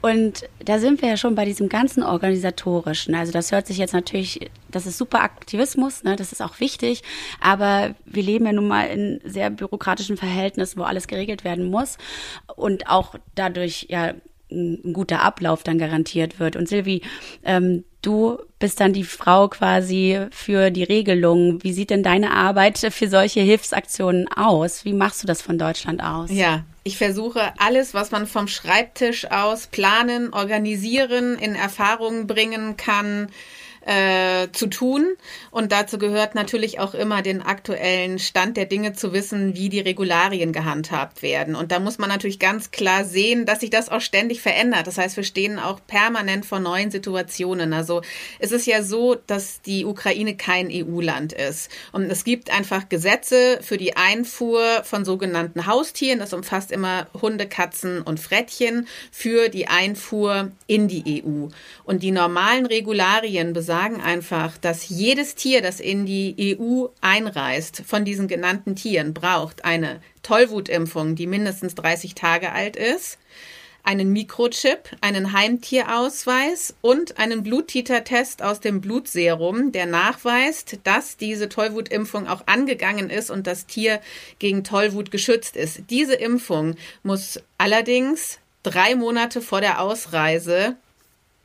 Und 0.00 0.48
da 0.64 0.78
sind 0.78 1.02
wir 1.02 1.08
ja 1.08 1.16
schon 1.16 1.34
bei 1.34 1.44
diesem 1.44 1.68
ganzen 1.68 2.04
organisatorischen. 2.04 3.16
Also 3.16 3.32
das 3.32 3.50
hört 3.50 3.66
sich 3.66 3.78
jetzt 3.78 3.94
natürlich, 3.94 4.48
das 4.70 4.86
ist 4.86 4.96
super 4.96 5.22
Aktivismus, 5.22 6.04
ne, 6.04 6.14
das 6.14 6.30
ist 6.30 6.40
auch 6.40 6.60
wichtig, 6.60 7.02
aber 7.40 7.94
wir 8.04 8.22
leben 8.22 8.46
ja 8.46 8.52
nun 8.52 8.68
mal 8.68 8.84
in 8.84 9.20
sehr 9.24 9.50
bürokratischen 9.50 10.16
Verhältnissen, 10.16 10.78
wo 10.78 10.84
alles 10.84 11.08
geregelt 11.08 11.42
werden 11.42 11.68
muss 11.68 11.98
und 12.54 12.88
auch 12.88 13.16
dadurch 13.34 13.86
ja 13.90 14.14
ein 14.50 14.92
guter 14.92 15.22
Ablauf 15.22 15.62
dann 15.62 15.78
garantiert 15.78 16.40
wird. 16.40 16.56
Und 16.56 16.68
Silvi, 16.68 17.02
ähm, 17.44 17.84
du 18.02 18.38
bist 18.58 18.80
dann 18.80 18.92
die 18.92 19.04
Frau 19.04 19.48
quasi 19.48 20.26
für 20.30 20.70
die 20.70 20.84
Regelung. 20.84 21.62
Wie 21.62 21.72
sieht 21.72 21.90
denn 21.90 22.02
deine 22.02 22.32
Arbeit 22.32 22.78
für 22.78 23.08
solche 23.08 23.40
Hilfsaktionen 23.40 24.28
aus? 24.28 24.84
Wie 24.84 24.94
machst 24.94 25.22
du 25.22 25.26
das 25.26 25.42
von 25.42 25.58
Deutschland 25.58 26.02
aus? 26.02 26.30
Ja, 26.30 26.64
ich 26.84 26.96
versuche 26.96 27.52
alles, 27.58 27.94
was 27.94 28.10
man 28.10 28.26
vom 28.26 28.48
Schreibtisch 28.48 29.30
aus 29.30 29.66
planen, 29.66 30.32
organisieren, 30.32 31.36
in 31.36 31.54
Erfahrung 31.54 32.26
bringen 32.26 32.76
kann, 32.76 33.28
äh, 33.86 34.48
zu 34.52 34.66
tun. 34.66 35.06
Und 35.50 35.72
dazu 35.72 35.98
gehört 35.98 36.34
natürlich 36.34 36.80
auch 36.80 36.94
immer 36.94 37.22
den 37.22 37.42
aktuellen 37.42 38.18
Stand 38.18 38.56
der 38.56 38.66
Dinge 38.66 38.92
zu 38.92 39.12
wissen, 39.12 39.54
wie 39.54 39.68
die 39.68 39.80
Regularien 39.80 40.52
gehandhabt 40.52 41.22
werden. 41.22 41.54
Und 41.54 41.72
da 41.72 41.78
muss 41.78 41.98
man 41.98 42.08
natürlich 42.08 42.38
ganz 42.38 42.70
klar 42.70 43.04
sehen, 43.04 43.46
dass 43.46 43.60
sich 43.60 43.70
das 43.70 43.88
auch 43.88 44.00
ständig 44.00 44.40
verändert. 44.40 44.86
Das 44.86 44.98
heißt, 44.98 45.16
wir 45.16 45.24
stehen 45.24 45.58
auch 45.58 45.80
permanent 45.86 46.46
vor 46.46 46.60
neuen 46.60 46.90
Situationen. 46.90 47.72
Also 47.72 48.02
es 48.38 48.52
ist 48.52 48.66
ja 48.66 48.82
so, 48.82 49.14
dass 49.14 49.62
die 49.62 49.84
Ukraine 49.84 50.36
kein 50.36 50.68
EU-Land 50.70 51.32
ist. 51.32 51.70
Und 51.92 52.10
es 52.10 52.24
gibt 52.24 52.50
einfach 52.50 52.88
Gesetze 52.88 53.58
für 53.62 53.76
die 53.76 53.96
Einfuhr 53.96 54.82
von 54.84 55.04
sogenannten 55.04 55.66
Haustieren. 55.66 56.18
Das 56.18 56.32
umfasst 56.32 56.70
immer 56.70 57.06
Hunde, 57.20 57.46
Katzen 57.46 58.02
und 58.02 58.20
Frettchen 58.20 58.86
für 59.10 59.48
die 59.48 59.68
Einfuhr 59.68 60.52
in 60.66 60.88
die 60.88 61.22
EU. 61.24 61.48
Und 61.84 62.02
die 62.02 62.10
normalen 62.10 62.66
Regularien 62.66 63.52
sagen 63.68 64.00
einfach, 64.00 64.56
dass 64.56 64.88
jedes 64.88 65.34
Tier, 65.34 65.60
das 65.60 65.78
in 65.78 66.06
die 66.06 66.58
EU 66.58 66.86
einreist, 67.02 67.82
von 67.86 68.06
diesen 68.06 68.26
genannten 68.26 68.74
Tieren, 68.74 69.12
braucht 69.12 69.66
eine 69.66 70.00
Tollwutimpfung, 70.22 71.14
die 71.14 71.26
mindestens 71.26 71.74
30 71.74 72.14
Tage 72.14 72.50
alt 72.50 72.76
ist, 72.76 73.18
einen 73.84 74.10
Mikrochip, 74.10 74.96
einen 75.02 75.32
Heimtierausweis 75.32 76.74
und 76.80 77.18
einen 77.18 77.42
Bluttitertest 77.42 78.42
aus 78.42 78.60
dem 78.60 78.80
Blutserum, 78.80 79.70
der 79.70 79.84
nachweist, 79.84 80.78
dass 80.84 81.18
diese 81.18 81.50
Tollwutimpfung 81.50 82.26
auch 82.26 82.46
angegangen 82.46 83.10
ist 83.10 83.30
und 83.30 83.46
das 83.46 83.66
Tier 83.66 84.00
gegen 84.38 84.64
Tollwut 84.64 85.10
geschützt 85.10 85.56
ist. 85.56 85.82
Diese 85.90 86.14
Impfung 86.14 86.76
muss 87.02 87.38
allerdings 87.58 88.38
drei 88.62 88.94
Monate 88.94 89.42
vor 89.42 89.60
der 89.60 89.80
Ausreise 89.82 90.76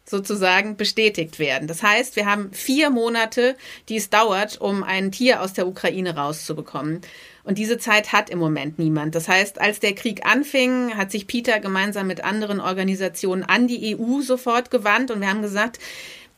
sozusagen 0.05 0.75
bestätigt 0.75 1.39
werden. 1.39 1.67
Das 1.67 1.81
heißt, 1.81 2.15
wir 2.15 2.25
haben 2.25 2.51
vier 2.51 2.89
Monate, 2.89 3.55
die 3.89 3.97
es 3.97 4.09
dauert, 4.09 4.59
um 4.59 4.83
ein 4.83 5.11
Tier 5.11 5.41
aus 5.41 5.53
der 5.53 5.67
Ukraine 5.67 6.15
rauszubekommen. 6.15 7.01
Und 7.43 7.57
diese 7.57 7.77
Zeit 7.77 8.13
hat 8.13 8.29
im 8.29 8.39
Moment 8.39 8.79
niemand. 8.79 9.15
Das 9.15 9.27
heißt, 9.27 9.59
als 9.59 9.79
der 9.79 9.93
Krieg 9.93 10.25
anfing, 10.25 10.95
hat 10.95 11.11
sich 11.11 11.27
Peter 11.27 11.59
gemeinsam 11.59 12.07
mit 12.07 12.23
anderen 12.23 12.59
Organisationen 12.59 13.43
an 13.43 13.67
die 13.67 13.97
EU 13.97 14.21
sofort 14.21 14.71
gewandt 14.71 15.11
und 15.11 15.19
wir 15.21 15.29
haben 15.29 15.41
gesagt, 15.41 15.79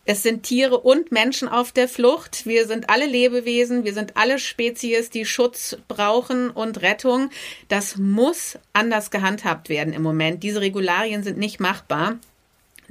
es 0.07 0.21
sind 0.21 0.43
Tiere 0.43 0.77
und 0.77 1.11
Menschen 1.11 1.47
auf 1.47 1.71
der 1.71 1.87
Flucht. 1.87 2.45
Wir 2.45 2.67
sind 2.67 2.91
alle 2.91 3.07
Lebewesen, 3.07 3.85
wir 3.85 3.93
sind 3.95 4.17
alle 4.17 4.37
Spezies, 4.37 5.09
die 5.09 5.25
Schutz 5.25 5.77
brauchen 5.87 6.51
und 6.51 6.83
Rettung. 6.83 7.31
Das 7.69 7.97
muss 7.97 8.59
anders 8.71 9.09
gehandhabt 9.09 9.67
werden 9.67 9.93
im 9.93 10.03
Moment. 10.03 10.43
Diese 10.43 10.61
Regularien 10.61 11.23
sind 11.23 11.39
nicht 11.39 11.59
machbar. 11.59 12.19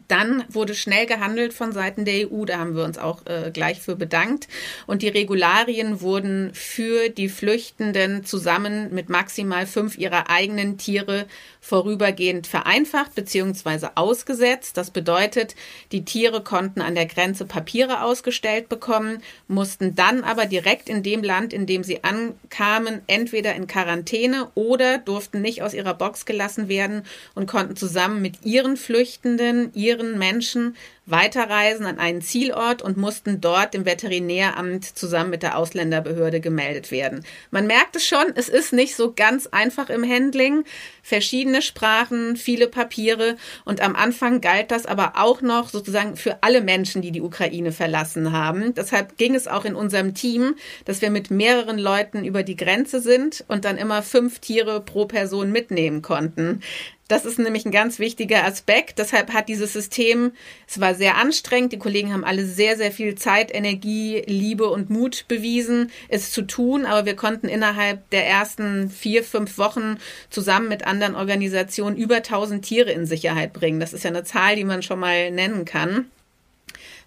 Dann 0.09 0.45
wurde 0.49 0.75
schnell 0.75 1.07
gehandelt 1.07 1.55
von 1.55 1.73
Seiten 1.73 2.05
der 2.05 2.31
EU, 2.31 2.45
da 2.45 2.59
haben 2.59 2.77
wir 2.77 2.85
uns 2.85 2.99
auch 2.99 3.25
äh, 3.27 3.51
gleich 3.51 3.81
für 3.81 3.97
bedankt. 3.97 4.49
Und 4.87 5.03
die 5.03 5.09
Regularien 5.09 6.01
wurden 6.01 6.51
für 6.55 7.09
die 7.09 7.29
Flüchtenden 7.29 8.25
zusammen 8.25 8.93
mit 8.93 9.09
maximal 9.09 9.67
fünf 9.67 9.97
ihrer 9.97 10.31
eigenen 10.31 10.79
Tiere 10.79 11.27
vorübergehend 11.65 12.47
vereinfacht 12.47 13.15
bzw. 13.15 13.89
ausgesetzt. 13.95 14.77
Das 14.77 14.91
bedeutet, 14.91 15.57
die 15.93 16.05
Tiere 16.05 16.43
konnten 16.43 16.83
an 16.83 16.95
der 16.95 17.07
Grenze 17.07 17.47
Papiere 17.47 18.03
ausgestellt 18.03 18.69
bekommen, 18.69 19.23
mussten 19.49 19.95
dann 19.95 20.25
aber 20.25 20.45
direkt 20.45 20.91
in 20.91 21.03
dem 21.03 21.23
Land, 21.23 21.55
in 21.55 21.65
dem 21.65 21.83
sie 21.83 22.05
ankamen, 22.05 23.01
entweder 23.07 23.55
in 23.55 23.67
Quarantäne 23.67 24.51
oder 24.55 24.99
durften 24.99 25.41
nicht 25.41 25.63
aus 25.63 25.73
ihrer 25.73 25.95
Box 25.95 26.27
gelassen 26.27 26.69
werden 26.69 27.03
und 27.35 27.47
konnten 27.47 27.77
zusammen 27.77 28.21
mit 28.21 28.45
ihren 28.45 28.77
Flüchtenden, 28.77 29.73
ihren 29.73 30.19
Menschen 30.19 30.77
weiterreisen 31.07 31.85
an 31.85 31.99
einen 31.99 32.23
Zielort 32.23 32.81
und 32.81 32.97
mussten 32.97 33.41
dort 33.41 33.75
im 33.75 33.85
Veterinäramt 33.85 34.85
zusammen 34.85 35.31
mit 35.31 35.43
der 35.43 35.59
Ausländerbehörde 35.59 36.41
gemeldet 36.41 36.91
werden. 36.91 37.25
Man 37.51 37.67
merkt 37.67 37.97
es 37.97 38.07
schon, 38.07 38.25
es 38.35 38.49
ist 38.49 38.73
nicht 38.73 38.97
so 38.97 39.13
ganz 39.15 39.47
einfach 39.47 39.91
im 39.91 40.09
Handling. 40.09 40.65
Verschiedene 41.03 41.61
Sprachen, 41.61 42.37
viele 42.37 42.69
Papiere 42.69 43.37
und 43.67 43.83
am 43.83 43.95
Anfang 43.95 44.41
galt 44.41 44.71
das 44.71 44.87
aber 44.87 45.13
auch 45.17 45.43
noch 45.43 45.69
sozusagen 45.69 46.17
für 46.17 46.43
alle 46.43 46.63
Menschen, 46.63 47.03
die 47.03 47.13
die 47.13 47.21
Ukraine 47.21 47.73
verlassen 47.73 48.33
haben. 48.33 48.75
Deshalb 48.75 49.19
ging 49.19 49.35
es 49.35 49.47
auch 49.47 49.67
in 49.67 49.75
unserem 49.75 50.15
Team, 50.15 50.55
dass 50.87 51.03
wir 51.03 51.11
mit 51.11 51.31
mehreren 51.31 51.79
Leuten 51.79 52.25
über 52.25 52.43
die 52.43 52.57
Grenze 52.57 53.01
sind 53.01 53.45
und 53.49 53.67
dann 53.67 53.77
immer 53.77 54.03
fünf 54.03 54.39
Tiere 54.39 54.81
pro 54.81 55.05
Person 55.05 55.53
mitnehmen 55.53 56.01
konnten. 56.01 56.63
Das 57.07 57.27
ist 57.27 57.39
nämlich 57.39 57.67
ein 57.67 57.71
ganz 57.71 57.99
wichtiger 57.99 58.45
Aspekt. 58.45 58.99
Deshalb 58.99 59.35
hat 59.35 59.51
dieses 59.51 59.75
System, 59.75 60.33
es 60.67 60.81
war 60.81 60.95
sehr 60.95 61.17
anstrengend. 61.19 61.73
Die 61.73 61.79
Kollegen 61.79 62.15
haben 62.15 62.25
alle 62.25 62.47
sehr, 62.47 62.79
sehr 62.79 62.93
viel 62.93 63.15
Zeit, 63.15 63.55
Energie, 63.55 64.23
Liebe 64.27 64.71
und 64.71 64.89
Mut 64.89 65.27
bewiesen, 65.29 65.91
es 66.09 66.33
zu 66.33 66.43
tun. 66.43 66.87
Aber 66.87 67.05
wir 67.05 67.15
konnten 67.15 67.47
innerhalb 67.47 68.09
der 68.09 68.27
ersten 68.27 68.89
vier, 68.89 69.23
fünf 69.23 69.59
Wochen 69.59 69.99
zusammen 70.31 70.69
mit 70.69 70.87
anderen 70.87 71.15
Organisationen 71.15 71.97
über 71.97 72.17
1000 72.17 72.65
Tiere 72.65 72.91
in 72.91 73.05
Sicherheit 73.05 73.53
bringen. 73.53 73.81
Das 73.81 73.93
ist 73.93 74.05
ja 74.05 74.11
eine 74.11 74.25
Zahl, 74.25 74.57
die 74.57 74.65
man 74.65 74.83
schon 74.83 74.99
mal 74.99 75.31
nennen 75.31 75.67
kann. 75.67 76.07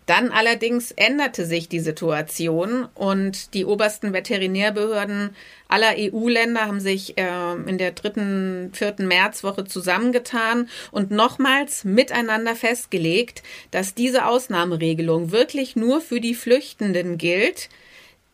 Dann 0.08 0.32
allerdings 0.32 0.92
änderte 0.92 1.46
sich 1.46 1.68
die 1.68 1.82
Situation 1.82 2.88
und 2.96 3.54
die 3.54 3.66
obersten 3.66 4.14
Veterinärbehörden 4.14 5.36
aller 5.68 5.96
EU-Länder 5.98 6.62
haben 6.62 6.80
sich 6.80 7.18
äh, 7.18 7.54
in 7.66 7.78
der 7.78 7.92
dritten, 7.92 8.72
vierten 8.74 9.06
Märzwoche 9.06 9.66
zusammengetan 9.66 10.70
und 10.92 11.12
nochmals 11.12 11.84
miteinander 11.84 12.56
festgelegt, 12.56 13.44
dass 13.72 13.96
diese 13.96 14.26
Ausnahmeregelung 14.26 15.32
wirklich 15.32 15.76
nur 15.76 16.00
für 16.00 16.22
die 16.22 16.36
Flüchtenden 16.36 17.18
gilt, 17.18 17.68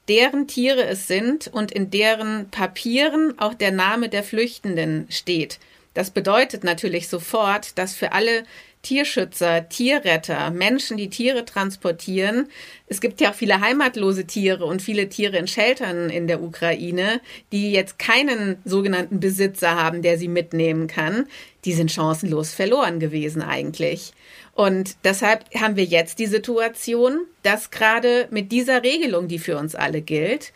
deren 0.07 0.47
Tiere 0.47 0.85
es 0.85 1.07
sind 1.07 1.47
und 1.47 1.71
in 1.71 1.89
deren 1.89 2.51
Papieren 2.51 3.39
auch 3.39 3.55
der 3.55 3.71
Name 3.71 4.09
der 4.09 4.21
Flüchtenden 4.21 5.07
steht. 5.09 5.57
Das 5.95 6.11
bedeutet 6.11 6.63
natürlich 6.63 7.07
sofort, 7.07 7.79
dass 7.79 7.95
für 7.95 8.11
alle 8.11 8.43
Tierschützer, 8.83 9.69
Tierretter, 9.69 10.51
Menschen, 10.51 10.97
die 10.97 11.09
Tiere 11.09 11.45
transportieren. 11.45 12.49
Es 12.87 13.01
gibt 13.01 13.21
ja 13.21 13.31
auch 13.31 13.33
viele 13.33 13.61
heimatlose 13.61 14.25
Tiere 14.25 14.65
und 14.65 14.81
viele 14.81 15.09
Tiere 15.09 15.37
in 15.37 15.47
Sheltern 15.47 16.09
in 16.09 16.27
der 16.27 16.43
Ukraine, 16.43 17.21
die 17.51 17.71
jetzt 17.71 17.97
keinen 17.97 18.57
sogenannten 18.65 19.21
Besitzer 19.21 19.75
haben, 19.75 20.01
der 20.01 20.17
sie 20.17 20.27
mitnehmen 20.27 20.87
kann. 20.87 21.27
Die 21.63 21.73
sind 21.73 21.91
chancenlos 21.91 22.53
verloren 22.53 22.99
gewesen 22.99 23.41
eigentlich. 23.41 24.11
Und 24.53 24.97
deshalb 25.05 25.45
haben 25.55 25.77
wir 25.77 25.85
jetzt 25.85 26.19
die 26.19 26.27
Situation, 26.27 27.21
dass 27.41 27.71
gerade 27.71 28.27
mit 28.31 28.51
dieser 28.51 28.83
Regelung, 28.83 29.29
die 29.29 29.39
für 29.39 29.57
uns 29.57 29.75
alle 29.75 30.01
gilt, 30.01 30.51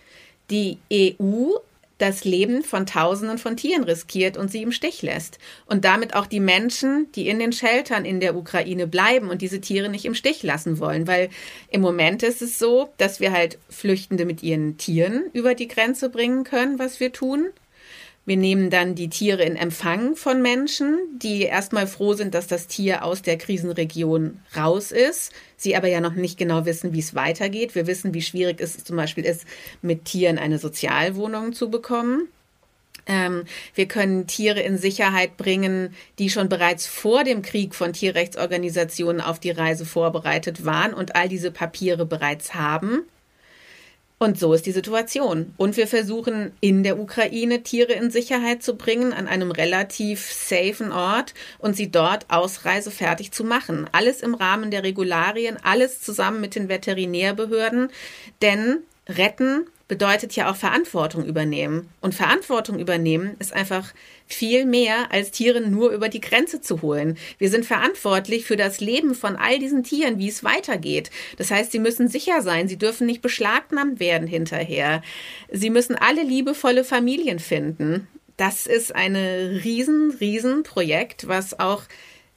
die 0.52 0.78
EU 0.94 1.56
das 1.98 2.24
Leben 2.24 2.64
von 2.64 2.86
Tausenden 2.86 3.38
von 3.38 3.58
Tieren 3.58 3.84
riskiert 3.84 4.38
und 4.38 4.52
sie 4.52 4.62
im 4.62 4.72
Stich 4.72 5.02
lässt. 5.02 5.40
Und 5.66 5.86
damit 5.86 6.16
auch 6.16 6.28
die 6.28 6.40
Menschen, 6.40 7.12
die 7.14 7.28
in 7.28 7.40
den 7.40 7.52
Sheltern 7.52 8.06
in 8.06 8.20
der 8.20 8.36
Ukraine 8.36 8.88
bleiben 8.88 9.30
und 9.30 9.42
diese 9.42 9.62
Tiere 9.62 9.90
nicht 9.90 10.06
im 10.06 10.14
Stich 10.14 10.44
lassen 10.44 10.80
wollen. 10.80 11.08
Weil 11.08 11.30
im 11.70 11.82
Moment 11.82 12.24
ist 12.24 12.42
es 12.42 12.60
so, 12.60 12.90
dass 12.98 13.20
wir 13.20 13.32
halt 13.32 13.58
Flüchtende 13.70 14.26
mit 14.26 14.44
ihren 14.44 14.78
Tieren 14.78 15.26
über 15.34 15.56
die 15.56 15.68
Grenze 15.68 16.10
bringen 16.10 16.44
können, 16.44 16.80
was 16.80 17.00
wir 17.00 17.12
tun. 17.12 17.48
Wir 18.28 18.36
nehmen 18.36 18.70
dann 18.70 18.94
die 18.94 19.08
Tiere 19.08 19.44
in 19.44 19.56
Empfang 19.56 20.18
von 20.18 20.42
Menschen, 20.42 20.98
die 21.14 21.44
erstmal 21.44 21.88
froh 21.88 22.12
sind, 22.14 22.34
dass 22.34 22.46
das 22.46 22.68
Tier 22.68 23.06
aus 23.06 23.22
der 23.22 23.38
Krisenregion 23.38 24.42
raus 24.54 24.92
ist. 24.92 25.32
Sie 25.56 25.78
aber 25.78 25.88
ja 25.88 26.02
noch 26.02 26.14
nicht 26.14 26.38
genau 26.38 26.66
wissen, 26.66 26.92
wie 26.92 27.00
es 27.00 27.16
weitergeht. 27.16 27.74
Wir 27.74 27.88
wissen, 27.88 28.14
wie 28.14 28.22
schwierig 28.22 28.60
es 28.60 28.84
zum 28.84 28.98
Beispiel 28.98 29.24
ist, 29.24 29.46
mit 29.82 30.04
Tieren 30.04 30.40
eine 30.40 30.60
Sozialwohnung 30.60 31.54
zu 31.54 31.70
bekommen. 31.70 32.28
Ähm, 33.06 33.46
wir 33.76 33.88
können 33.88 34.28
Tiere 34.28 34.60
in 34.60 34.78
Sicherheit 34.78 35.38
bringen, 35.38 35.96
die 36.20 36.30
schon 36.30 36.50
bereits 36.50 36.86
vor 36.86 37.24
dem 37.24 37.42
Krieg 37.42 37.76
von 37.76 37.94
Tierrechtsorganisationen 37.94 39.22
auf 39.22 39.40
die 39.40 39.52
Reise 39.52 39.86
vorbereitet 39.86 40.66
waren 40.66 40.94
und 40.94 41.16
all 41.16 41.30
diese 41.30 41.52
Papiere 41.52 42.06
bereits 42.06 42.56
haben. 42.56 43.04
Und 44.20 44.40
so 44.40 44.54
ist 44.54 44.66
die 44.66 44.72
Situation. 44.72 45.54
Und 45.58 45.78
wir 45.78 45.88
versuchen 45.88 46.52
in 46.60 46.82
der 46.82 47.00
Ukraine 47.00 47.62
Tiere 47.62 47.94
in 47.94 48.10
Sicherheit 48.10 48.64
zu 48.64 48.76
bringen, 48.76 49.14
an 49.14 49.28
einem 49.28 49.52
relativ 49.52 50.32
safen 50.32 50.92
Ort 50.92 51.36
und 51.60 51.76
sie 51.76 51.92
dort 51.92 52.26
ausreisefertig 52.30 53.32
zu 53.32 53.44
machen. 53.44 53.88
Alles 53.92 54.22
im 54.22 54.34
Rahmen 54.34 54.72
der 54.72 54.84
Regularien, 54.84 55.58
alles 55.62 56.02
zusammen 56.02 56.42
mit 56.42 56.56
den 56.56 56.68
Veterinärbehörden. 56.68 57.90
Denn 58.42 58.80
retten 59.08 59.68
bedeutet 59.88 60.36
ja 60.36 60.52
auch 60.52 60.56
Verantwortung 60.56 61.26
übernehmen. 61.26 61.90
Und 62.02 62.14
Verantwortung 62.14 62.80
übernehmen 62.80 63.36
ist 63.40 63.54
einfach 63.54 63.94
viel 64.28 64.66
mehr, 64.66 65.12
als 65.12 65.32
Tiere 65.32 65.62
nur 65.62 65.92
über 65.92 66.10
die 66.10 66.20
Grenze 66.20 66.60
zu 66.60 66.82
holen. 66.82 67.18
Wir 67.38 67.50
sind 67.50 67.66
verantwortlich 67.66 68.46
für 68.46 68.58
das 68.58 68.82
Leben 68.82 69.16
von 69.16 69.38
all 69.38 69.60
diesen 69.60 69.84
Tieren, 69.84 70.20
wie 70.20 70.28
es 70.28 70.44
weitergeht. 70.44 71.10
Das 71.38 71.52
heißt, 71.52 71.72
sie 71.72 71.80
müssen 71.80 72.10
sicher 72.10 72.42
sein, 72.42 72.68
sie 72.68 72.78
dürfen 72.78 73.08
nicht 73.08 73.22
beschlagnahmt 73.22 74.00
werden 74.00 74.28
hinterher. 74.28 75.02
Sie 75.52 75.70
müssen 75.70 75.96
alle 75.96 76.24
liebevolle 76.24 76.84
Familien 76.84 77.40
finden. 77.40 78.08
Das 78.36 78.68
ist 78.68 78.94
ein 78.94 79.16
riesen, 79.16 80.12
riesen 80.20 80.64
Projekt, 80.64 81.28
was 81.28 81.60
auch 81.60 81.84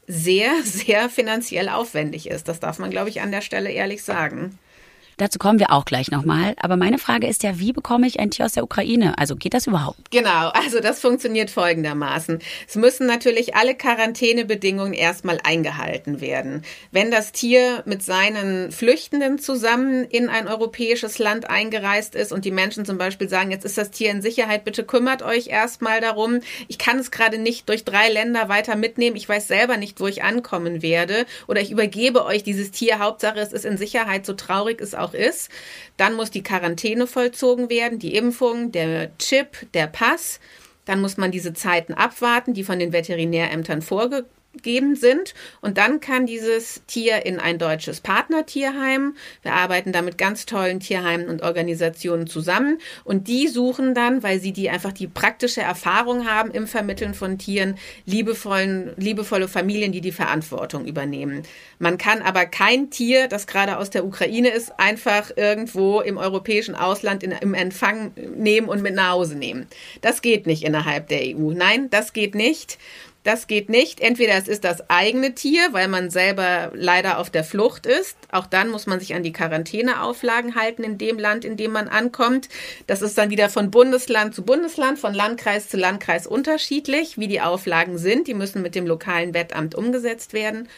sehr, 0.06 0.52
sehr 0.64 1.10
finanziell 1.10 1.68
aufwendig 1.68 2.28
ist. 2.28 2.46
Das 2.46 2.60
darf 2.60 2.78
man, 2.78 2.90
glaube 2.90 3.08
ich, 3.08 3.20
an 3.20 3.32
der 3.32 3.42
Stelle 3.42 3.70
ehrlich 3.70 4.04
sagen. 4.04 4.58
Dazu 5.20 5.38
kommen 5.38 5.58
wir 5.58 5.70
auch 5.70 5.84
gleich 5.84 6.10
nochmal. 6.10 6.54
Aber 6.56 6.78
meine 6.78 6.96
Frage 6.96 7.26
ist 7.26 7.42
ja, 7.42 7.58
wie 7.58 7.74
bekomme 7.74 8.06
ich 8.06 8.18
ein 8.18 8.30
Tier 8.30 8.46
aus 8.46 8.52
der 8.52 8.64
Ukraine? 8.64 9.18
Also 9.18 9.36
geht 9.36 9.52
das 9.52 9.66
überhaupt? 9.66 10.10
Genau, 10.10 10.48
also 10.48 10.80
das 10.80 10.98
funktioniert 10.98 11.50
folgendermaßen. 11.50 12.38
Es 12.66 12.74
müssen 12.76 13.06
natürlich 13.06 13.54
alle 13.54 13.74
Quarantänebedingungen 13.74 14.94
erstmal 14.94 15.38
eingehalten 15.44 16.22
werden. 16.22 16.62
Wenn 16.90 17.10
das 17.10 17.32
Tier 17.32 17.82
mit 17.84 18.02
seinen 18.02 18.72
Flüchtenden 18.72 19.38
zusammen 19.38 20.06
in 20.06 20.30
ein 20.30 20.48
europäisches 20.48 21.18
Land 21.18 21.50
eingereist 21.50 22.14
ist 22.14 22.32
und 22.32 22.46
die 22.46 22.50
Menschen 22.50 22.86
zum 22.86 22.96
Beispiel 22.96 23.28
sagen, 23.28 23.50
jetzt 23.50 23.66
ist 23.66 23.76
das 23.76 23.90
Tier 23.90 24.10
in 24.10 24.22
Sicherheit, 24.22 24.64
bitte 24.64 24.84
kümmert 24.84 25.20
euch 25.20 25.48
erstmal 25.48 26.00
darum. 26.00 26.40
Ich 26.66 26.78
kann 26.78 26.98
es 26.98 27.10
gerade 27.10 27.36
nicht 27.36 27.68
durch 27.68 27.84
drei 27.84 28.08
Länder 28.08 28.48
weiter 28.48 28.74
mitnehmen. 28.74 29.16
Ich 29.16 29.28
weiß 29.28 29.48
selber 29.48 29.76
nicht, 29.76 30.00
wo 30.00 30.06
ich 30.06 30.22
ankommen 30.22 30.80
werde. 30.80 31.26
Oder 31.46 31.60
ich 31.60 31.70
übergebe 31.70 32.24
euch 32.24 32.42
dieses 32.42 32.70
Tier. 32.70 33.00
Hauptsache, 33.00 33.38
es 33.38 33.52
ist 33.52 33.66
in 33.66 33.76
Sicherheit, 33.76 34.24
so 34.24 34.32
traurig 34.32 34.80
es 34.80 34.94
auch 34.94 35.09
auch 35.10 35.14
ist. 35.14 35.50
Dann 35.96 36.14
muss 36.14 36.30
die 36.30 36.42
Quarantäne 36.42 37.06
vollzogen 37.06 37.68
werden, 37.70 37.98
die 37.98 38.14
Impfung, 38.14 38.72
der 38.72 39.16
Chip, 39.18 39.66
der 39.74 39.86
Pass. 39.86 40.40
Dann 40.84 41.00
muss 41.00 41.16
man 41.16 41.30
diese 41.30 41.52
Zeiten 41.52 41.94
abwarten, 41.94 42.54
die 42.54 42.64
von 42.64 42.78
den 42.78 42.92
Veterinärämtern 42.92 43.82
vorge 43.82 44.26
geben 44.62 44.96
sind. 44.96 45.34
Und 45.60 45.78
dann 45.78 46.00
kann 46.00 46.26
dieses 46.26 46.82
Tier 46.86 47.24
in 47.24 47.38
ein 47.38 47.58
deutsches 47.58 48.00
Partnertierheim. 48.00 49.16
Wir 49.42 49.52
arbeiten 49.52 49.92
da 49.92 50.02
mit 50.02 50.18
ganz 50.18 50.46
tollen 50.46 50.80
Tierheimen 50.80 51.28
und 51.28 51.42
Organisationen 51.42 52.26
zusammen. 52.26 52.78
Und 53.04 53.28
die 53.28 53.48
suchen 53.48 53.94
dann, 53.94 54.22
weil 54.22 54.40
sie 54.40 54.52
die 54.52 54.68
einfach 54.70 54.92
die 54.92 55.06
praktische 55.06 55.60
Erfahrung 55.60 56.26
haben 56.28 56.50
im 56.50 56.66
Vermitteln 56.66 57.14
von 57.14 57.38
Tieren, 57.38 57.76
liebevollen, 58.06 58.92
liebevolle 58.96 59.48
Familien, 59.48 59.92
die 59.92 60.00
die 60.00 60.12
Verantwortung 60.12 60.84
übernehmen. 60.84 61.42
Man 61.78 61.96
kann 61.96 62.22
aber 62.22 62.46
kein 62.46 62.90
Tier, 62.90 63.28
das 63.28 63.46
gerade 63.46 63.78
aus 63.78 63.90
der 63.90 64.04
Ukraine 64.04 64.50
ist, 64.50 64.78
einfach 64.78 65.30
irgendwo 65.36 66.00
im 66.00 66.18
europäischen 66.18 66.74
Ausland 66.74 67.22
in, 67.22 67.32
im 67.32 67.54
Empfang 67.54 68.12
nehmen 68.36 68.68
und 68.68 68.82
mit 68.82 68.94
nach 68.94 69.10
Hause 69.10 69.36
nehmen. 69.36 69.66
Das 70.00 70.22
geht 70.22 70.46
nicht 70.46 70.64
innerhalb 70.64 71.08
der 71.08 71.20
EU. 71.22 71.52
Nein, 71.52 71.88
das 71.90 72.12
geht 72.12 72.34
nicht. 72.34 72.78
Das 73.22 73.46
geht 73.46 73.68
nicht. 73.68 74.00
Entweder 74.00 74.34
es 74.34 74.48
ist 74.48 74.64
das 74.64 74.88
eigene 74.88 75.34
Tier, 75.34 75.72
weil 75.72 75.88
man 75.88 76.08
selber 76.08 76.72
leider 76.74 77.18
auf 77.18 77.28
der 77.28 77.44
Flucht 77.44 77.84
ist. 77.84 78.16
Auch 78.32 78.46
dann 78.46 78.70
muss 78.70 78.86
man 78.86 78.98
sich 78.98 79.14
an 79.14 79.22
die 79.22 79.32
Quarantäneauflagen 79.32 80.54
halten 80.54 80.84
in 80.84 80.96
dem 80.96 81.18
Land, 81.18 81.44
in 81.44 81.58
dem 81.58 81.72
man 81.72 81.88
ankommt. 81.88 82.48
Das 82.86 83.02
ist 83.02 83.18
dann 83.18 83.28
wieder 83.28 83.50
von 83.50 83.70
Bundesland 83.70 84.34
zu 84.34 84.42
Bundesland, 84.42 84.98
von 84.98 85.12
Landkreis 85.12 85.68
zu 85.68 85.76
Landkreis 85.76 86.26
unterschiedlich, 86.26 87.18
wie 87.18 87.28
die 87.28 87.42
Auflagen 87.42 87.98
sind. 87.98 88.26
Die 88.26 88.34
müssen 88.34 88.62
mit 88.62 88.74
dem 88.74 88.86
lokalen 88.86 89.34
Wettamt 89.34 89.74
umgesetzt 89.74 90.32
werden 90.32 90.68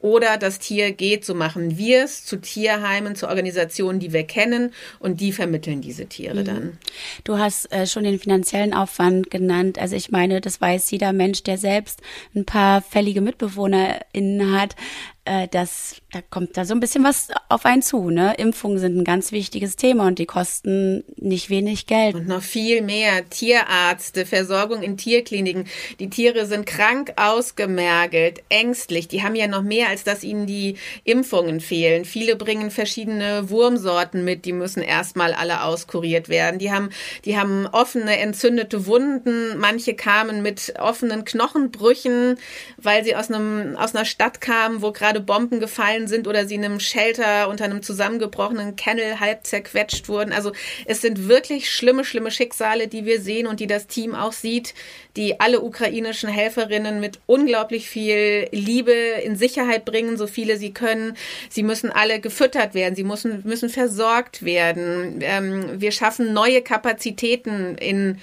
oder 0.00 0.38
das 0.38 0.58
Tier 0.58 0.92
geht, 0.92 1.24
so 1.24 1.34
machen 1.34 1.76
wir 1.76 2.04
es 2.04 2.24
zu 2.24 2.36
Tierheimen, 2.36 3.16
zu 3.16 3.28
Organisationen, 3.28 4.00
die 4.00 4.12
wir 4.12 4.24
kennen 4.24 4.72
und 4.98 5.20
die 5.20 5.32
vermitteln 5.32 5.82
diese 5.82 6.06
Tiere 6.06 6.40
mhm. 6.40 6.44
dann. 6.44 6.78
Du 7.24 7.38
hast 7.38 7.70
äh, 7.72 7.86
schon 7.86 8.04
den 8.04 8.18
finanziellen 8.18 8.72
Aufwand 8.72 9.30
genannt. 9.30 9.78
Also 9.78 9.96
ich 9.96 10.10
meine, 10.10 10.40
das 10.40 10.60
weiß 10.60 10.90
jeder 10.90 11.12
Mensch, 11.12 11.42
der 11.42 11.58
selbst 11.58 12.00
ein 12.34 12.44
paar 12.44 12.80
fällige 12.82 13.20
MitbewohnerInnen 13.20 14.58
hat 14.58 14.74
äh, 15.26 15.48
das, 15.48 15.96
da 16.12 16.20
kommt 16.22 16.56
da 16.56 16.64
so 16.64 16.72
ein 16.72 16.80
bisschen 16.80 17.04
was 17.04 17.28
auf 17.48 17.66
einen 17.66 17.82
zu. 17.82 18.10
Ne? 18.10 18.34
Impfungen 18.38 18.78
sind 18.78 18.96
ein 18.96 19.04
ganz 19.04 19.32
wichtiges 19.32 19.76
Thema 19.76 20.06
und 20.06 20.18
die 20.18 20.26
kosten 20.26 21.04
nicht 21.16 21.50
wenig 21.50 21.86
Geld. 21.86 22.14
Und 22.14 22.26
noch 22.26 22.42
viel 22.42 22.80
mehr. 22.80 23.28
Tierärzte, 23.28 24.24
Versorgung 24.24 24.82
in 24.82 24.96
Tierkliniken. 24.96 25.66
Die 25.98 26.08
Tiere 26.08 26.46
sind 26.46 26.64
krank 26.64 27.12
ausgemergelt, 27.16 28.42
ängstlich. 28.48 29.08
Die 29.08 29.22
haben 29.22 29.34
ja 29.34 29.46
noch 29.46 29.62
mehr, 29.62 29.88
als 29.88 30.04
dass 30.04 30.24
ihnen 30.24 30.46
die 30.46 30.76
Impfungen 31.04 31.60
fehlen. 31.60 32.04
Viele 32.06 32.36
bringen 32.36 32.70
verschiedene 32.70 33.50
Wurmsorten 33.50 34.24
mit, 34.24 34.46
die 34.46 34.52
müssen 34.52 34.82
erstmal 34.82 35.34
alle 35.34 35.62
auskuriert 35.64 36.30
werden. 36.30 36.58
Die 36.58 36.72
haben, 36.72 36.90
die 37.26 37.38
haben 37.38 37.66
offene, 37.66 38.18
entzündete 38.18 38.86
Wunden. 38.86 39.58
Manche 39.58 39.94
kamen 39.94 40.40
mit 40.40 40.74
offenen 40.78 41.26
Knochenbrüchen, 41.26 42.38
weil 42.78 43.04
sie 43.04 43.14
aus 43.14 43.30
einem, 43.30 43.76
aus 43.76 43.94
einer 43.94 44.06
Stadt 44.06 44.40
kamen, 44.40 44.80
wo 44.80 44.92
gerade 44.92 45.09
gerade 45.10 45.20
Bomben 45.20 45.58
gefallen 45.58 46.06
sind 46.06 46.28
oder 46.28 46.46
sie 46.46 46.54
in 46.54 46.64
einem 46.64 46.78
Shelter 46.78 47.48
unter 47.48 47.64
einem 47.64 47.82
zusammengebrochenen 47.82 48.76
Kennel 48.76 49.18
halb 49.18 49.44
zerquetscht 49.44 50.08
wurden. 50.08 50.32
Also 50.32 50.52
es 50.86 51.00
sind 51.00 51.28
wirklich 51.28 51.68
schlimme, 51.68 52.04
schlimme 52.04 52.30
Schicksale, 52.30 52.86
die 52.86 53.04
wir 53.04 53.20
sehen 53.20 53.48
und 53.48 53.58
die 53.58 53.66
das 53.66 53.88
Team 53.88 54.14
auch 54.14 54.32
sieht, 54.32 54.72
die 55.16 55.40
alle 55.40 55.62
ukrainischen 55.62 56.30
Helferinnen 56.30 57.00
mit 57.00 57.18
unglaublich 57.26 57.88
viel 57.88 58.46
Liebe 58.52 58.92
in 58.92 59.34
Sicherheit 59.34 59.84
bringen, 59.84 60.16
so 60.16 60.28
viele 60.28 60.56
sie 60.56 60.72
können. 60.72 61.16
Sie 61.48 61.64
müssen 61.64 61.90
alle 61.90 62.20
gefüttert 62.20 62.74
werden, 62.74 62.94
sie 62.94 63.02
müssen, 63.02 63.42
müssen 63.44 63.68
versorgt 63.68 64.44
werden. 64.44 65.18
Ähm, 65.22 65.80
wir 65.80 65.90
schaffen 65.90 66.32
neue 66.32 66.62
Kapazitäten 66.62 67.74
in 67.78 68.18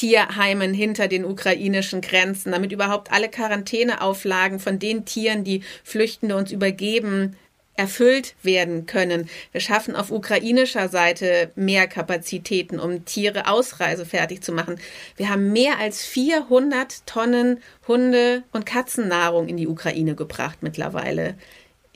Tierheimen 0.00 0.72
hinter 0.72 1.08
den 1.08 1.26
ukrainischen 1.26 2.00
Grenzen, 2.00 2.52
damit 2.52 2.72
überhaupt 2.72 3.12
alle 3.12 3.28
Quarantäneauflagen 3.28 4.58
von 4.58 4.78
den 4.78 5.04
Tieren, 5.04 5.44
die 5.44 5.62
Flüchtende 5.84 6.36
uns 6.36 6.52
übergeben, 6.52 7.36
erfüllt 7.76 8.34
werden 8.42 8.86
können. 8.86 9.28
Wir 9.52 9.60
schaffen 9.60 9.94
auf 9.94 10.10
ukrainischer 10.10 10.88
Seite 10.88 11.50
mehr 11.54 11.86
Kapazitäten, 11.86 12.80
um 12.80 13.04
Tiere 13.04 13.46
ausreisefertig 13.46 14.40
zu 14.40 14.52
machen. 14.52 14.80
Wir 15.16 15.28
haben 15.28 15.52
mehr 15.52 15.78
als 15.78 16.02
400 16.06 17.06
Tonnen 17.06 17.60
Hunde- 17.86 18.42
und 18.52 18.64
Katzennahrung 18.64 19.48
in 19.48 19.58
die 19.58 19.68
Ukraine 19.68 20.14
gebracht 20.14 20.62
mittlerweile. 20.62 21.34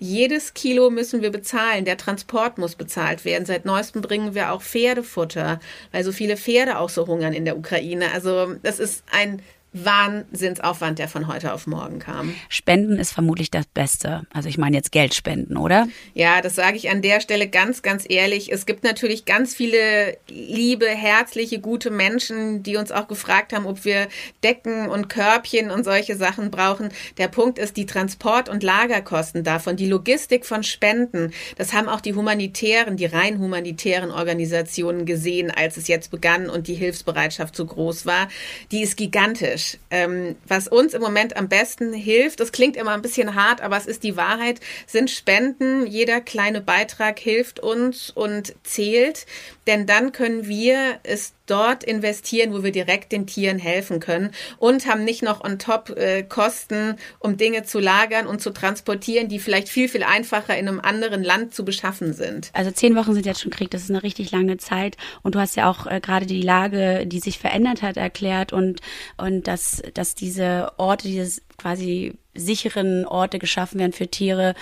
Jedes 0.04 0.52
Kilo 0.52 0.90
müssen 0.90 1.22
wir 1.22 1.30
bezahlen. 1.30 1.86
Der 1.86 1.96
Transport 1.96 2.58
muss 2.58 2.74
bezahlt 2.74 3.24
werden. 3.24 3.46
Seit 3.46 3.64
neuestem 3.64 4.02
bringen 4.02 4.34
wir 4.34 4.52
auch 4.52 4.60
Pferdefutter, 4.60 5.60
weil 5.92 6.04
so 6.04 6.12
viele 6.12 6.36
Pferde 6.36 6.78
auch 6.78 6.90
so 6.90 7.06
hungern 7.06 7.32
in 7.32 7.46
der 7.46 7.56
Ukraine. 7.56 8.12
Also 8.12 8.54
das 8.62 8.80
ist 8.80 9.02
ein 9.10 9.40
Wahnsinnsaufwand, 9.74 11.00
der 11.00 11.08
von 11.08 11.26
heute 11.26 11.52
auf 11.52 11.66
morgen 11.66 11.98
kam. 11.98 12.34
Spenden 12.48 12.96
ist 12.98 13.12
vermutlich 13.12 13.50
das 13.50 13.66
Beste. 13.66 14.22
Also 14.32 14.48
ich 14.48 14.56
meine 14.56 14.76
jetzt 14.76 14.92
Geld 14.92 15.14
spenden, 15.14 15.56
oder? 15.56 15.88
Ja, 16.14 16.40
das 16.40 16.54
sage 16.54 16.76
ich 16.76 16.90
an 16.90 17.02
der 17.02 17.20
Stelle 17.20 17.48
ganz, 17.48 17.82
ganz 17.82 18.04
ehrlich. 18.08 18.52
Es 18.52 18.66
gibt 18.66 18.84
natürlich 18.84 19.24
ganz 19.24 19.54
viele 19.54 20.16
liebe, 20.28 20.86
herzliche, 20.86 21.58
gute 21.58 21.90
Menschen, 21.90 22.62
die 22.62 22.76
uns 22.76 22.92
auch 22.92 23.08
gefragt 23.08 23.52
haben, 23.52 23.66
ob 23.66 23.84
wir 23.84 24.06
Decken 24.44 24.88
und 24.88 25.08
Körbchen 25.08 25.72
und 25.72 25.82
solche 25.82 26.16
Sachen 26.16 26.52
brauchen. 26.52 26.90
Der 27.18 27.28
Punkt 27.28 27.58
ist 27.58 27.76
die 27.76 27.86
Transport- 27.86 28.48
und 28.48 28.62
Lagerkosten 28.62 29.42
davon, 29.42 29.76
die 29.76 29.88
Logistik 29.88 30.46
von 30.46 30.62
Spenden. 30.62 31.32
Das 31.56 31.72
haben 31.72 31.88
auch 31.88 32.00
die 32.00 32.14
humanitären, 32.14 32.96
die 32.96 33.06
rein 33.06 33.40
humanitären 33.40 34.12
Organisationen 34.12 35.04
gesehen, 35.04 35.50
als 35.50 35.76
es 35.76 35.88
jetzt 35.88 36.12
begann 36.12 36.48
und 36.48 36.68
die 36.68 36.74
Hilfsbereitschaft 36.74 37.56
so 37.56 37.66
groß 37.66 38.06
war. 38.06 38.28
Die 38.70 38.82
ist 38.82 38.96
gigantisch. 38.96 39.63
Ähm, 39.90 40.36
was 40.46 40.68
uns 40.68 40.94
im 40.94 41.02
Moment 41.02 41.36
am 41.36 41.48
besten 41.48 41.92
hilft, 41.92 42.40
das 42.40 42.52
klingt 42.52 42.76
immer 42.76 42.92
ein 42.92 43.02
bisschen 43.02 43.34
hart, 43.34 43.60
aber 43.60 43.76
es 43.76 43.86
ist 43.86 44.02
die 44.02 44.16
Wahrheit, 44.16 44.60
sind 44.86 45.10
Spenden. 45.10 45.86
Jeder 45.86 46.20
kleine 46.20 46.60
Beitrag 46.60 47.18
hilft 47.18 47.60
uns 47.60 48.10
und 48.10 48.54
zählt, 48.62 49.26
denn 49.66 49.86
dann 49.86 50.12
können 50.12 50.46
wir 50.46 50.98
es 51.02 51.34
dort 51.46 51.84
investieren, 51.84 52.52
wo 52.52 52.62
wir 52.62 52.72
direkt 52.72 53.12
den 53.12 53.26
Tieren 53.26 53.58
helfen 53.58 54.00
können 54.00 54.30
und 54.58 54.86
haben 54.86 55.04
nicht 55.04 55.22
noch 55.22 55.44
on 55.44 55.58
top 55.58 55.90
äh, 55.90 56.22
Kosten, 56.22 56.96
um 57.18 57.36
Dinge 57.36 57.64
zu 57.64 57.80
lagern 57.80 58.26
und 58.26 58.40
zu 58.40 58.50
transportieren, 58.50 59.28
die 59.28 59.38
vielleicht 59.38 59.68
viel, 59.68 59.88
viel 59.88 60.02
einfacher 60.02 60.56
in 60.56 60.68
einem 60.68 60.80
anderen 60.80 61.22
Land 61.22 61.54
zu 61.54 61.64
beschaffen 61.64 62.14
sind. 62.14 62.50
Also 62.52 62.70
zehn 62.70 62.96
Wochen 62.96 63.14
sind 63.14 63.26
jetzt 63.26 63.42
schon 63.42 63.50
Krieg, 63.50 63.70
das 63.70 63.82
ist 63.82 63.90
eine 63.90 64.02
richtig 64.02 64.30
lange 64.30 64.56
Zeit 64.56 64.96
und 65.22 65.34
du 65.34 65.38
hast 65.38 65.56
ja 65.56 65.68
auch 65.68 65.86
äh, 65.86 66.00
gerade 66.00 66.26
die 66.26 66.42
Lage, 66.42 67.06
die 67.06 67.20
sich 67.20 67.38
verändert 67.38 67.82
hat, 67.82 67.96
erklärt 67.96 68.52
und, 68.52 68.80
und 69.16 69.46
dass, 69.46 69.82
dass 69.92 70.14
diese 70.14 70.72
Orte, 70.78 71.08
diese 71.08 71.42
quasi 71.58 72.14
sicheren 72.34 73.06
Orte 73.06 73.38
geschaffen 73.38 73.78
werden 73.78 73.92
für 73.92 74.08
Tiere, 74.08 74.54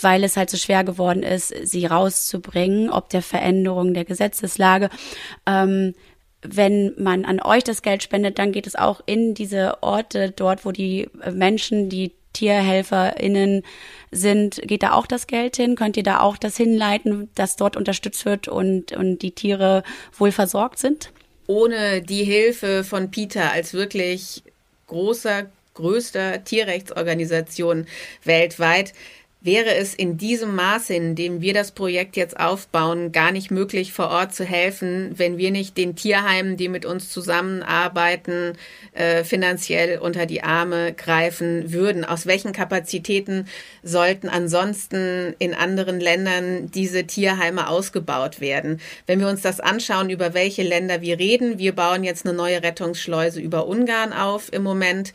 weil 0.00 0.24
es 0.24 0.36
halt 0.36 0.50
so 0.50 0.56
schwer 0.56 0.84
geworden 0.84 1.22
ist, 1.22 1.54
sie 1.62 1.86
rauszubringen, 1.86 2.90
ob 2.90 3.08
der 3.10 3.22
Veränderung 3.22 3.94
der 3.94 4.04
Gesetzeslage. 4.04 4.90
Ähm, 5.46 5.94
wenn 6.42 6.92
man 6.98 7.24
an 7.24 7.40
euch 7.40 7.64
das 7.64 7.82
Geld 7.82 8.02
spendet, 8.02 8.38
dann 8.38 8.52
geht 8.52 8.66
es 8.66 8.76
auch 8.76 9.00
in 9.06 9.34
diese 9.34 9.82
Orte, 9.82 10.30
dort, 10.30 10.64
wo 10.64 10.72
die 10.72 11.08
Menschen, 11.32 11.88
die 11.88 12.12
TierhelferInnen 12.34 13.62
sind, 14.10 14.60
geht 14.64 14.82
da 14.82 14.92
auch 14.92 15.06
das 15.06 15.26
Geld 15.26 15.56
hin? 15.56 15.76
Könnt 15.76 15.96
ihr 15.96 16.02
da 16.02 16.20
auch 16.20 16.36
das 16.36 16.56
hinleiten, 16.56 17.30
dass 17.34 17.56
dort 17.56 17.76
unterstützt 17.76 18.26
wird 18.26 18.48
und, 18.48 18.92
und 18.92 19.20
die 19.20 19.30
Tiere 19.30 19.82
wohl 20.18 20.32
versorgt 20.32 20.78
sind? 20.78 21.10
Ohne 21.46 22.02
die 22.02 22.24
Hilfe 22.24 22.84
von 22.84 23.10
Peter 23.10 23.52
als 23.52 23.72
wirklich 23.72 24.42
großer, 24.86 25.46
größter 25.74 26.44
Tierrechtsorganisation 26.44 27.86
weltweit 28.24 28.94
wäre 29.44 29.74
es 29.74 29.94
in 29.94 30.16
diesem 30.16 30.54
Maße, 30.56 30.94
in 30.94 31.14
dem 31.14 31.42
wir 31.42 31.52
das 31.52 31.70
Projekt 31.70 32.16
jetzt 32.16 32.40
aufbauen, 32.40 33.12
gar 33.12 33.30
nicht 33.30 33.50
möglich, 33.50 33.92
vor 33.92 34.08
Ort 34.08 34.34
zu 34.34 34.42
helfen, 34.42 35.12
wenn 35.16 35.36
wir 35.36 35.50
nicht 35.50 35.76
den 35.76 35.94
Tierheimen, 35.96 36.56
die 36.56 36.70
mit 36.70 36.86
uns 36.86 37.10
zusammenarbeiten, 37.10 38.54
äh, 38.94 39.22
finanziell 39.22 39.98
unter 39.98 40.24
die 40.24 40.42
Arme 40.42 40.94
greifen 40.94 41.74
würden. 41.74 42.06
Aus 42.06 42.24
welchen 42.24 42.52
Kapazitäten 42.52 43.46
sollten 43.82 44.30
ansonsten 44.30 45.34
in 45.38 45.52
anderen 45.52 46.00
Ländern 46.00 46.70
diese 46.70 47.04
Tierheime 47.04 47.68
ausgebaut 47.68 48.40
werden? 48.40 48.80
Wenn 49.06 49.20
wir 49.20 49.28
uns 49.28 49.42
das 49.42 49.60
anschauen, 49.60 50.08
über 50.08 50.32
welche 50.32 50.62
Länder 50.62 51.02
wir 51.02 51.18
reden, 51.18 51.58
wir 51.58 51.74
bauen 51.74 52.02
jetzt 52.02 52.24
eine 52.24 52.34
neue 52.34 52.62
Rettungsschleuse 52.62 53.42
über 53.42 53.66
Ungarn 53.66 54.14
auf 54.14 54.50
im 54.54 54.62
Moment. 54.62 55.12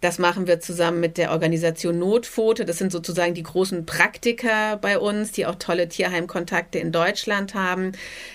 Das 0.00 0.18
machen 0.18 0.46
wir 0.46 0.60
zusammen 0.60 1.00
mit 1.00 1.18
der 1.18 1.30
Organisation 1.30 1.98
Notpfote. 1.98 2.64
Das 2.64 2.78
sind 2.78 2.90
sozusagen 2.90 3.34
die 3.34 3.42
großen 3.42 3.84
Praktiker 3.84 4.78
bei 4.78 4.98
uns, 4.98 5.32
die 5.32 5.44
auch 5.44 5.56
tolle 5.56 5.88
Tierheimkontakte 5.88 6.78
in 6.78 6.90
Deutschland 6.90 7.54
haben, 7.54 7.92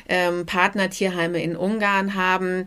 ähm, 0.08 0.45
Partnertierheime 0.45 1.41
in 1.41 1.56
Ungarn 1.56 2.13
haben. 2.13 2.65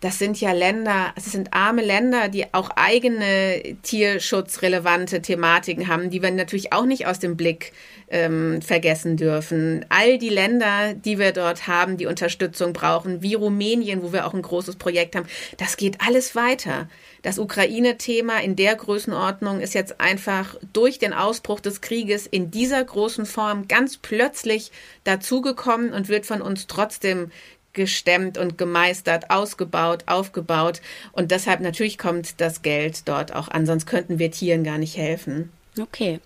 Das 0.00 0.18
sind 0.18 0.38
ja 0.38 0.52
Länder, 0.52 1.14
es 1.16 1.32
sind 1.32 1.54
arme 1.54 1.82
Länder, 1.82 2.28
die 2.28 2.52
auch 2.52 2.68
eigene 2.76 3.76
tierschutzrelevante 3.82 5.22
Thematiken 5.22 5.88
haben, 5.88 6.10
die 6.10 6.20
wir 6.20 6.30
natürlich 6.30 6.74
auch 6.74 6.84
nicht 6.84 7.06
aus 7.06 7.18
dem 7.18 7.36
Blick 7.38 7.72
ähm, 8.08 8.62
vergessen 8.62 9.16
dürfen. 9.16 9.84
All 9.88 10.18
die 10.18 10.28
Länder, 10.28 10.94
die 10.94 11.18
wir 11.18 11.32
dort 11.32 11.66
haben, 11.66 11.96
die 11.96 12.06
Unterstützung 12.06 12.72
brauchen, 12.72 13.22
wie 13.22 13.34
Rumänien, 13.34 14.02
wo 14.02 14.12
wir 14.12 14.26
auch 14.26 14.34
ein 14.34 14.42
großes 14.42 14.76
Projekt 14.76 15.16
haben, 15.16 15.26
das 15.56 15.76
geht 15.76 16.00
alles 16.00 16.34
weiter. 16.34 16.88
Das 17.22 17.38
Ukraine-Thema 17.38 18.40
in 18.42 18.54
der 18.54 18.76
Größenordnung 18.76 19.60
ist 19.60 19.74
jetzt 19.74 20.00
einfach 20.00 20.54
durch 20.72 20.98
den 20.98 21.12
Ausbruch 21.12 21.58
des 21.58 21.80
Krieges 21.80 22.26
in 22.26 22.52
dieser 22.52 22.84
großen 22.84 23.26
Form 23.26 23.66
ganz 23.66 23.96
plötzlich 23.96 24.70
dazugekommen 25.02 25.92
und 25.92 26.08
wird 26.08 26.26
von 26.26 26.40
uns 26.40 26.68
trotzdem 26.68 27.32
gestemmt 27.72 28.38
und 28.38 28.56
gemeistert, 28.56 29.30
ausgebaut, 29.30 30.04
aufgebaut. 30.06 30.80
Und 31.12 31.30
deshalb 31.30 31.60
natürlich 31.60 31.98
kommt 31.98 32.40
das 32.40 32.62
Geld 32.62 33.02
dort 33.06 33.34
auch 33.34 33.48
an, 33.48 33.66
sonst 33.66 33.86
könnten 33.86 34.18
wir 34.18 34.30
Tieren 34.30 34.64
gar 34.64 34.78
nicht 34.78 34.96
helfen. 34.96 35.52
Okay, 35.78 36.20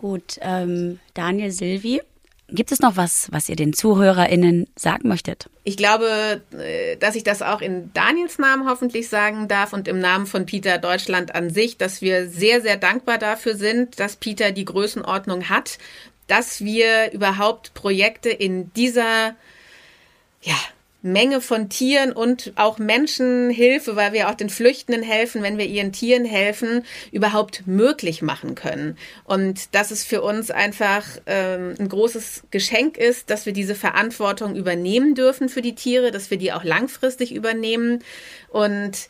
gut. 0.00 0.38
Ähm, 0.40 0.98
Daniel 1.14 1.50
Silvi, 1.50 2.00
Gibt 2.52 2.72
es 2.72 2.80
noch 2.80 2.96
was, 2.96 3.28
was 3.30 3.48
ihr 3.48 3.54
den 3.54 3.72
ZuhörerInnen 3.72 4.66
sagen 4.74 5.08
möchtet? 5.08 5.48
Ich 5.62 5.76
glaube, 5.76 6.42
äh, 6.58 6.96
dass 6.96 7.14
ich 7.14 7.22
das 7.22 7.42
auch 7.42 7.60
in 7.60 7.92
Daniels 7.94 8.38
Namen 8.38 8.68
hoffentlich 8.68 9.08
sagen 9.08 9.46
darf 9.46 9.72
und 9.72 9.86
im 9.86 10.00
Namen 10.00 10.26
von 10.26 10.46
Peter 10.46 10.78
Deutschland 10.78 11.32
an 11.34 11.50
sich, 11.50 11.78
dass 11.78 12.02
wir 12.02 12.28
sehr, 12.28 12.60
sehr 12.60 12.76
dankbar 12.76 13.18
dafür 13.18 13.56
sind, 13.56 14.00
dass 14.00 14.16
Peter 14.16 14.50
die 14.50 14.64
Größenordnung 14.64 15.48
hat, 15.48 15.78
dass 16.26 16.64
wir 16.64 17.12
überhaupt 17.12 17.74
Projekte 17.74 18.30
in 18.30 18.72
dieser, 18.74 19.36
ja, 20.42 20.56
Menge 21.02 21.40
von 21.40 21.68
Tieren 21.68 22.12
und 22.12 22.52
auch 22.56 22.78
Menschenhilfe, 22.78 23.96
weil 23.96 24.12
wir 24.12 24.28
auch 24.28 24.34
den 24.34 24.50
Flüchtenden 24.50 25.02
helfen, 25.02 25.42
wenn 25.42 25.56
wir 25.56 25.66
ihren 25.66 25.92
Tieren 25.92 26.24
helfen, 26.24 26.84
überhaupt 27.10 27.66
möglich 27.66 28.20
machen 28.20 28.54
können. 28.54 28.98
Und 29.24 29.74
dass 29.74 29.90
es 29.90 30.04
für 30.04 30.20
uns 30.22 30.50
einfach 30.50 31.04
ähm, 31.26 31.74
ein 31.78 31.88
großes 31.88 32.42
Geschenk 32.50 32.98
ist, 32.98 33.30
dass 33.30 33.46
wir 33.46 33.52
diese 33.52 33.74
Verantwortung 33.74 34.56
übernehmen 34.56 35.14
dürfen 35.14 35.48
für 35.48 35.62
die 35.62 35.74
Tiere, 35.74 36.10
dass 36.10 36.30
wir 36.30 36.38
die 36.38 36.52
auch 36.52 36.64
langfristig 36.64 37.34
übernehmen 37.34 38.04
und 38.50 39.08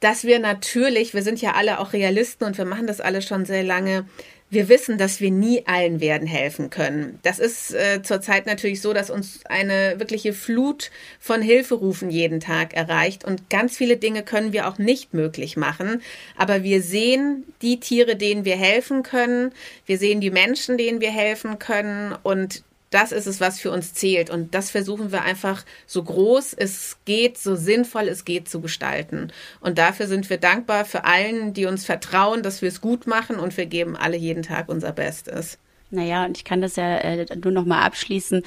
dass 0.00 0.24
wir 0.24 0.38
natürlich, 0.38 1.14
wir 1.14 1.22
sind 1.22 1.40
ja 1.40 1.52
alle 1.52 1.78
auch 1.78 1.92
Realisten 1.92 2.44
und 2.44 2.58
wir 2.58 2.64
machen 2.64 2.86
das 2.86 3.00
alle 3.00 3.20
schon 3.22 3.44
sehr 3.44 3.62
lange, 3.62 4.06
wir 4.50 4.68
wissen, 4.68 4.98
dass 4.98 5.20
wir 5.20 5.30
nie 5.30 5.66
allen 5.66 6.00
werden 6.00 6.26
helfen 6.26 6.70
können. 6.70 7.20
Das 7.22 7.38
ist 7.38 7.72
äh, 7.72 8.02
zurzeit 8.02 8.46
natürlich 8.46 8.80
so, 8.80 8.92
dass 8.92 9.08
uns 9.08 9.40
eine 9.46 9.94
wirkliche 9.98 10.32
Flut 10.32 10.90
von 11.20 11.40
Hilferufen 11.40 12.10
jeden 12.10 12.40
Tag 12.40 12.74
erreicht 12.74 13.24
und 13.24 13.48
ganz 13.48 13.76
viele 13.76 13.96
Dinge 13.96 14.24
können 14.24 14.52
wir 14.52 14.68
auch 14.68 14.78
nicht 14.78 15.14
möglich 15.14 15.56
machen. 15.56 16.02
Aber 16.36 16.64
wir 16.64 16.82
sehen 16.82 17.44
die 17.62 17.78
Tiere, 17.78 18.16
denen 18.16 18.44
wir 18.44 18.56
helfen 18.56 19.04
können. 19.04 19.52
Wir 19.86 19.98
sehen 19.98 20.20
die 20.20 20.32
Menschen, 20.32 20.76
denen 20.76 21.00
wir 21.00 21.12
helfen 21.12 21.60
können 21.60 22.16
und 22.22 22.64
das 22.90 23.12
ist 23.12 23.26
es, 23.26 23.40
was 23.40 23.60
für 23.60 23.70
uns 23.70 23.94
zählt. 23.94 24.30
Und 24.30 24.54
das 24.54 24.70
versuchen 24.70 25.12
wir 25.12 25.22
einfach 25.22 25.64
so 25.86 26.02
groß 26.02 26.54
es 26.54 26.98
geht, 27.04 27.38
so 27.38 27.54
sinnvoll 27.54 28.08
es 28.08 28.24
geht 28.24 28.48
zu 28.48 28.60
gestalten. 28.60 29.32
Und 29.60 29.78
dafür 29.78 30.06
sind 30.08 30.28
wir 30.28 30.38
dankbar 30.38 30.84
für 30.84 31.04
allen, 31.04 31.54
die 31.54 31.66
uns 31.66 31.84
vertrauen, 31.84 32.42
dass 32.42 32.62
wir 32.62 32.68
es 32.68 32.80
gut 32.80 33.06
machen 33.06 33.36
und 33.36 33.56
wir 33.56 33.66
geben 33.66 33.96
alle 33.96 34.16
jeden 34.16 34.42
Tag 34.42 34.68
unser 34.68 34.92
Bestes. 34.92 35.58
Naja, 35.90 36.24
und 36.24 36.36
ich 36.36 36.44
kann 36.44 36.60
das 36.60 36.76
ja 36.76 36.98
äh, 36.98 37.26
nur 37.42 37.52
noch 37.52 37.64
mal 37.64 37.82
abschließen. 37.82 38.42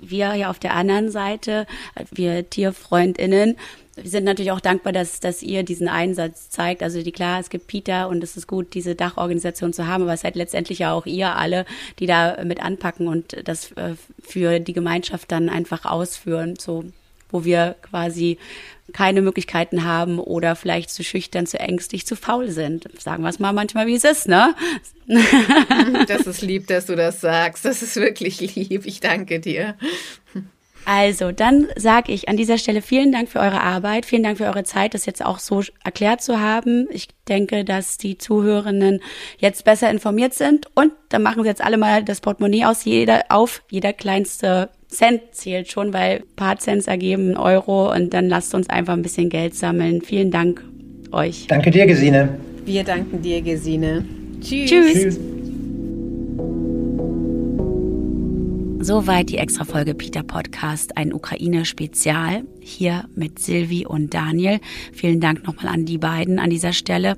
Wir 0.00 0.34
ja 0.34 0.50
auf 0.50 0.58
der 0.58 0.74
anderen 0.74 1.10
Seite, 1.10 1.66
wir 2.12 2.48
TierfreundInnen, 2.48 3.56
wir 3.96 4.10
sind 4.10 4.24
natürlich 4.24 4.52
auch 4.52 4.60
dankbar, 4.60 4.92
dass, 4.92 5.20
dass 5.20 5.42
ihr 5.42 5.62
diesen 5.62 5.88
Einsatz 5.88 6.50
zeigt. 6.50 6.82
Also 6.82 7.02
die 7.02 7.12
klar, 7.12 7.40
es 7.40 7.48
gibt 7.48 7.66
Peter 7.66 8.08
und 8.08 8.22
es 8.22 8.36
ist 8.36 8.46
gut, 8.46 8.74
diese 8.74 8.94
Dachorganisation 8.94 9.72
zu 9.72 9.86
haben, 9.86 10.02
aber 10.02 10.12
es 10.12 10.20
seid 10.20 10.36
letztendlich 10.36 10.80
ja 10.80 10.92
auch 10.92 11.06
ihr 11.06 11.34
alle, 11.34 11.64
die 11.98 12.06
da 12.06 12.44
mit 12.44 12.62
anpacken 12.62 13.08
und 13.08 13.36
das 13.48 13.72
äh, 13.72 13.94
für 14.22 14.60
die 14.60 14.74
Gemeinschaft 14.74 15.32
dann 15.32 15.48
einfach 15.48 15.86
ausführen, 15.86 16.56
so 16.58 16.84
wo 17.30 17.44
wir 17.44 17.76
quasi 17.82 18.38
keine 18.92 19.20
Möglichkeiten 19.20 19.84
haben 19.84 20.18
oder 20.18 20.54
vielleicht 20.54 20.90
zu 20.90 21.02
schüchtern, 21.02 21.46
zu 21.46 21.58
ängstlich, 21.58 22.06
zu 22.06 22.14
faul 22.16 22.50
sind. 22.50 22.88
Sagen 23.00 23.22
wir 23.24 23.30
es 23.30 23.38
mal 23.38 23.52
manchmal, 23.52 23.86
wie 23.86 23.96
es 23.96 24.04
ist, 24.04 24.28
ne? 24.28 24.54
Das 26.06 26.26
ist 26.26 26.42
lieb, 26.42 26.66
dass 26.66 26.86
du 26.86 26.96
das 26.96 27.20
sagst. 27.20 27.64
Das 27.64 27.82
ist 27.82 27.96
wirklich 27.96 28.40
lieb. 28.54 28.86
Ich 28.86 29.00
danke 29.00 29.40
dir. 29.40 29.76
Also, 30.86 31.32
dann 31.32 31.66
sage 31.74 32.12
ich 32.12 32.28
an 32.28 32.36
dieser 32.36 32.58
Stelle 32.58 32.80
vielen 32.80 33.10
Dank 33.10 33.28
für 33.28 33.40
eure 33.40 33.60
Arbeit, 33.60 34.06
vielen 34.06 34.22
Dank 34.22 34.38
für 34.38 34.44
eure 34.44 34.62
Zeit, 34.62 34.94
das 34.94 35.04
jetzt 35.04 35.22
auch 35.24 35.40
so 35.40 35.62
erklärt 35.82 36.22
zu 36.22 36.40
haben. 36.40 36.86
Ich 36.90 37.08
denke, 37.28 37.64
dass 37.64 37.98
die 37.98 38.18
Zuhörenden 38.18 39.00
jetzt 39.36 39.64
besser 39.64 39.90
informiert 39.90 40.32
sind 40.32 40.66
und 40.76 40.92
dann 41.08 41.24
machen 41.24 41.42
sie 41.42 41.48
jetzt 41.48 41.60
alle 41.62 41.76
mal 41.76 42.04
das 42.04 42.20
Portemonnaie 42.20 42.66
aus, 42.66 42.84
jeder 42.84 43.24
auf, 43.30 43.64
jeder 43.68 43.92
kleinste 43.92 44.70
Cent 44.88 45.22
zählt 45.32 45.72
schon, 45.72 45.92
weil 45.92 46.22
paar 46.36 46.56
Cents 46.58 46.86
ergeben 46.86 47.24
einen 47.24 47.36
Euro 47.36 47.92
und 47.92 48.14
dann 48.14 48.28
lasst 48.28 48.54
uns 48.54 48.70
einfach 48.70 48.92
ein 48.92 49.02
bisschen 49.02 49.28
Geld 49.28 49.56
sammeln. 49.56 50.02
Vielen 50.02 50.30
Dank 50.30 50.62
euch. 51.10 51.48
Danke 51.48 51.72
dir, 51.72 51.86
Gesine. 51.86 52.38
Wir 52.64 52.84
danken 52.84 53.20
dir, 53.20 53.42
Gesine. 53.42 54.04
Tschüss. 54.40 54.70
Tschüss. 54.70 54.92
Tschüss. 54.92 55.35
Soweit 58.78 59.30
die 59.30 59.38
extra 59.38 59.64
Folge 59.64 59.94
Peter 59.94 60.22
Podcast, 60.22 60.96
ein 60.96 61.12
Ukraine-Spezial. 61.12 62.44
Hier 62.60 63.08
mit 63.14 63.38
Silvi 63.38 63.86
und 63.86 64.12
Daniel. 64.12 64.60
Vielen 64.92 65.20
Dank 65.20 65.46
nochmal 65.46 65.68
an 65.68 65.86
die 65.86 65.98
beiden 65.98 66.38
an 66.38 66.50
dieser 66.50 66.72
Stelle. 66.72 67.16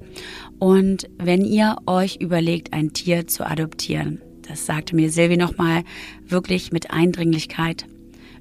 Und 0.59 1.11
wenn 1.18 1.44
ihr 1.44 1.77
euch 1.87 2.16
überlegt, 2.21 2.73
ein 2.73 2.92
Tier 2.92 3.27
zu 3.27 3.44
adoptieren, 3.44 4.23
das 4.49 4.66
sagte 4.66 4.94
mir 4.94 5.11
Silvi 5.11 5.37
nochmal 5.37 5.83
wirklich 6.27 6.73
mit 6.73 6.90
Eindringlichkeit, 6.90 7.87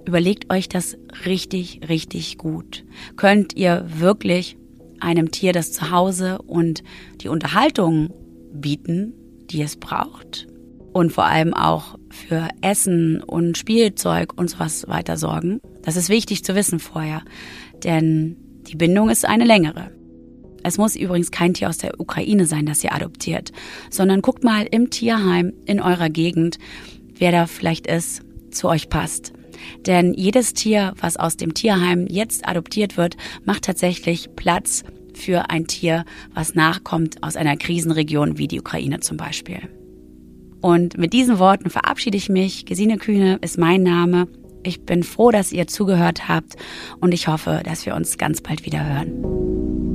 überlegt 0.06 0.54
euch 0.54 0.70
das 0.70 0.98
richtig, 1.26 1.82
richtig 1.90 2.38
gut. 2.38 2.86
Könnt 3.16 3.56
ihr 3.58 3.86
wirklich 3.98 4.58
einem 5.00 5.32
Tier 5.32 5.54
das 5.54 5.74
Zuhause 5.74 6.40
und 6.44 6.84
die 7.22 7.30
Unterhaltung 7.30 8.14
bieten, 8.54 9.14
die 9.50 9.62
es 9.62 9.76
braucht? 9.76 10.48
Und 10.94 11.12
vor 11.12 11.26
allem 11.26 11.54
auch 11.54 11.98
für 12.10 12.48
Essen 12.62 13.22
und 13.22 13.58
Spielzeug 13.58 14.34
und 14.36 14.50
sowas 14.50 14.86
weiter 14.88 15.18
sorgen. 15.18 15.60
Das 15.84 15.96
ist 15.96 16.10
wichtig 16.10 16.44
zu 16.44 16.56
wissen 16.56 16.80
vorher, 16.80 17.24
denn 17.84 18.38
die 18.68 18.76
Bindung 18.76 19.10
ist 19.10 19.26
eine 19.26 19.46
längere. 19.46 19.92
Es 20.64 20.78
muss 20.78 20.96
übrigens 20.96 21.32
kein 21.32 21.54
Tier 21.54 21.70
aus 21.70 21.78
der 21.78 22.00
Ukraine 22.00 22.46
sein, 22.46 22.66
das 22.66 22.84
ihr 22.84 22.94
adoptiert, 22.94 23.52
sondern 23.90 24.22
guckt 24.22 24.44
mal 24.44 24.68
im 24.70 24.90
Tierheim 24.90 25.54
in 25.66 25.80
eurer 25.80 26.10
Gegend, 26.10 26.58
wer 27.18 27.32
da 27.32 27.48
vielleicht 27.48 27.88
ist, 27.88 28.24
zu 28.52 28.68
euch 28.68 28.90
passt. 28.90 29.34
Denn 29.86 30.14
jedes 30.14 30.54
Tier, 30.54 30.94
was 31.00 31.18
aus 31.18 31.38
dem 31.38 31.54
Tierheim 31.54 32.08
jetzt 32.10 32.48
adoptiert 32.48 32.98
wird, 32.98 33.18
macht 33.46 33.64
tatsächlich 33.64 34.30
Platz 34.36 34.84
für 35.14 35.50
ein 35.50 35.68
Tier, 35.68 36.06
was 36.34 36.54
nachkommt 36.54 37.24
aus 37.24 37.36
einer 37.36 37.58
Krisenregion 37.58 38.38
wie 38.38 38.48
die 38.48 38.60
Ukraine 38.60 39.00
zum 39.00 39.18
Beispiel. 39.18 39.62
Und 40.62 40.98
mit 40.98 41.14
diesen 41.14 41.40
Worten 41.40 41.70
verabschiede 41.70 42.18
ich 42.18 42.30
mich. 42.30 42.66
Gesine 42.66 42.98
Kühne 42.98 43.38
ist 43.42 43.58
mein 43.58 43.84
Name. 43.84 44.28
Ich 44.64 44.82
bin 44.82 45.04
froh, 45.04 45.32
dass 45.32 45.52
ihr 45.52 45.68
zugehört 45.68 46.28
habt 46.28 46.56
und 47.00 47.14
ich 47.14 47.28
hoffe, 47.28 47.62
dass 47.64 47.86
wir 47.86 47.96
uns 47.96 48.18
ganz 48.18 48.42
bald 48.42 48.66
wieder 48.66 48.86
hören. 48.86 49.87